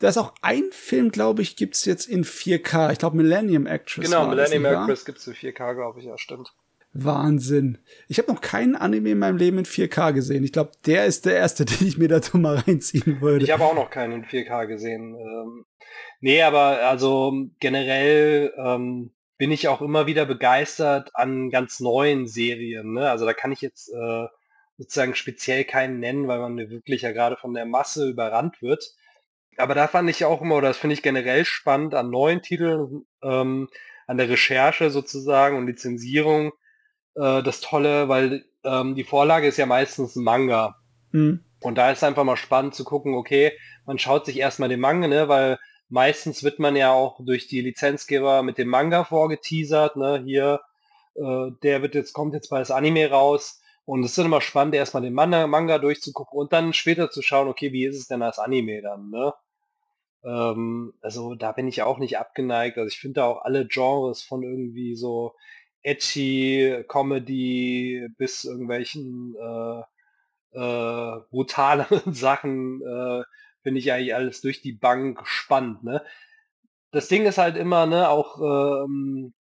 [0.00, 2.92] Da ist auch ein Film, glaube ich, gibt's jetzt in 4K.
[2.92, 4.06] Ich glaube, Millennium Actress.
[4.06, 4.64] Genau, Millennium?
[4.64, 6.52] Actress gibt's für 4K, glaube ich, ja, stimmt.
[6.92, 7.78] Wahnsinn.
[8.08, 10.42] Ich habe noch keinen Anime in meinem Leben in 4K gesehen.
[10.42, 13.44] Ich glaube, der ist der erste, den ich mir dazu mal reinziehen würde.
[13.44, 15.14] Ich habe auch noch keinen in 4K gesehen.
[15.14, 15.64] Ähm,
[16.20, 22.92] nee, aber also generell ähm, bin ich auch immer wieder begeistert an ganz neuen Serien.
[22.92, 23.08] Ne?
[23.08, 24.26] Also da kann ich jetzt äh,
[24.76, 28.94] sozusagen speziell keinen nennen, weil man wirklich ja gerade von der Masse überrannt wird.
[29.56, 33.06] Aber da fand ich auch immer, oder das finde ich generell spannend an neuen Titeln,
[33.22, 33.68] ähm,
[34.06, 36.52] an der Recherche sozusagen und Lizenzierung,
[37.14, 40.76] äh, das Tolle, weil ähm, die Vorlage ist ja meistens ein Manga.
[41.12, 41.44] Hm.
[41.60, 43.52] Und da ist einfach mal spannend zu gucken, okay,
[43.86, 45.58] man schaut sich erstmal den Manga, ne, weil
[45.88, 50.60] meistens wird man ja auch durch die Lizenzgeber mit dem Manga vorgeteasert, ne, hier,
[51.14, 53.60] äh, der wird jetzt, kommt jetzt bei das Anime raus.
[53.84, 57.48] Und es ist immer spannend, erstmal den Manga, Manga durchzugucken und dann später zu schauen,
[57.48, 59.34] okay, wie ist es denn als Anime dann, ne?
[60.24, 62.78] Ähm, also da bin ich auch nicht abgeneigt.
[62.78, 65.34] Also ich finde da auch alle Genres von irgendwie so
[65.82, 69.82] edgy, Comedy bis irgendwelchen äh,
[70.52, 73.22] äh, brutaleren Sachen äh,
[73.62, 75.84] finde ich eigentlich alles durch die Bank spannend.
[75.84, 76.02] Ne?
[76.90, 79.32] Das Ding ist halt immer, ne, auch ähm,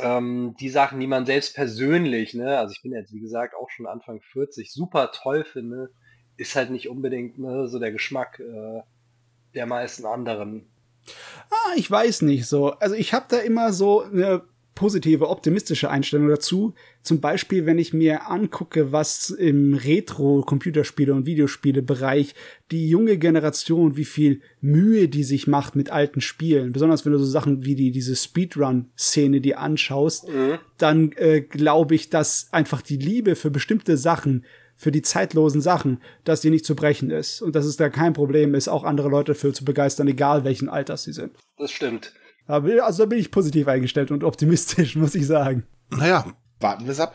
[0.00, 3.70] ähm, die Sachen, die man selbst persönlich, ne, also ich bin jetzt wie gesagt auch
[3.70, 5.90] schon Anfang 40, super toll finde,
[6.36, 8.80] ist halt nicht unbedingt ne, so der Geschmack äh,
[9.54, 10.68] der meisten anderen.
[11.50, 12.72] Ah, ich weiß nicht so.
[12.72, 14.42] Also ich habe da immer so eine
[14.78, 16.72] positive, optimistische Einstellung dazu.
[17.02, 22.32] Zum Beispiel, wenn ich mir angucke, was im Retro-Computerspiele- und Videospiele-Bereich
[22.70, 26.70] die junge Generation, wie viel Mühe die sich macht mit alten Spielen.
[26.70, 30.58] Besonders wenn du so Sachen wie die, diese Speedrun-Szene dir anschaust, mhm.
[30.78, 34.44] dann äh, glaube ich, dass einfach die Liebe für bestimmte Sachen
[34.76, 38.12] für die zeitlosen Sachen, dass die nicht zu brechen ist und dass es da kein
[38.12, 41.32] Problem ist, auch andere Leute dafür zu begeistern, egal welchen Alters sie sind.
[41.56, 42.12] Das stimmt.
[42.48, 45.66] Aber, also da bin ich positiv eingestellt und optimistisch, muss ich sagen.
[45.90, 46.24] Naja,
[46.58, 47.14] warten wir es ab.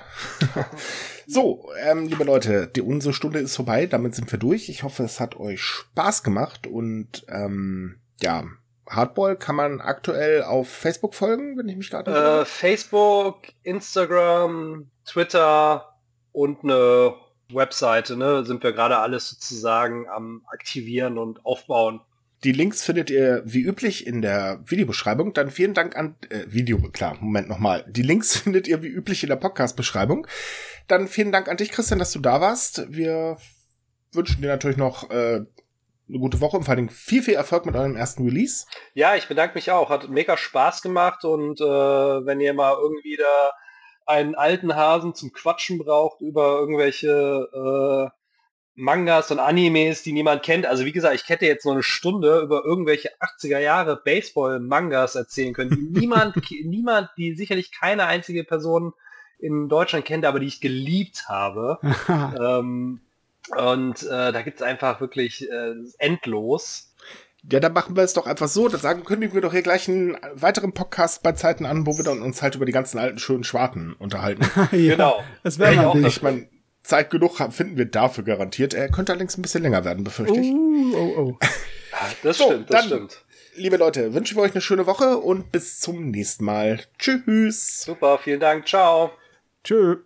[1.27, 4.69] so, ähm, liebe Leute, die unsere Stunde ist vorbei, damit sind wir durch.
[4.69, 8.45] Ich hoffe, es hat euch Spaß gemacht und ähm, ja,
[8.87, 12.41] Hardball kann man aktuell auf Facebook folgen, wenn ich mich gerade.
[12.41, 15.97] Äh, Facebook, Instagram, Twitter
[16.31, 17.15] und eine
[17.51, 22.01] Webseite, ne, sind wir gerade alles sozusagen am Aktivieren und Aufbauen.
[22.43, 25.33] Die Links findet ihr wie üblich in der Videobeschreibung.
[25.33, 27.85] Dann vielen Dank an äh, Video, klar, Moment nochmal.
[27.87, 30.27] Die Links findet ihr wie üblich in der Podcast-Beschreibung.
[30.87, 32.85] Dann vielen Dank an dich, Christian, dass du da warst.
[32.89, 33.37] Wir
[34.11, 35.45] wünschen dir natürlich noch äh,
[36.09, 38.65] eine gute Woche und vor allem viel, viel Erfolg mit eurem ersten Release.
[38.93, 39.89] Ja, ich bedanke mich auch.
[39.89, 43.51] Hat mega Spaß gemacht und äh, wenn ihr mal irgendwie da
[44.05, 48.22] einen alten Hasen zum Quatschen braucht über irgendwelche äh,
[48.75, 50.65] Mangas und Animes, die niemand kennt.
[50.65, 55.53] Also wie gesagt, ich hätte jetzt nur eine Stunde über irgendwelche 80er Jahre Baseball-Mangas erzählen
[55.53, 58.93] können, die niemand, niemand, die sicherlich keine einzige Person
[59.39, 61.79] in Deutschland kennt, aber die ich geliebt habe.
[62.09, 63.01] ähm,
[63.57, 66.93] und äh, da gibt es einfach wirklich äh, endlos.
[67.51, 68.69] Ja, dann machen wir es doch einfach so.
[68.69, 72.05] Dann sagen, kündigen wir doch hier gleich einen weiteren Podcast bei Zeiten an, wo wir
[72.05, 74.43] dann uns halt über die ganzen alten schönen Schwarten unterhalten.
[74.55, 75.21] ja, genau.
[75.43, 76.47] Das wäre mal Ich meine,
[76.83, 78.73] Zeit genug finden wir dafür garantiert.
[78.73, 80.51] Er könnte allerdings ein bisschen länger werden, befürchte ich.
[80.51, 81.37] Oh, oh, oh.
[82.23, 83.25] Das so, stimmt, das dann, stimmt.
[83.55, 86.81] Liebe Leute, wünschen wir euch eine schöne Woche und bis zum nächsten Mal.
[86.97, 87.83] Tschüss.
[87.83, 88.67] Super, vielen Dank.
[88.67, 89.11] Ciao.
[89.63, 89.99] Tschüss.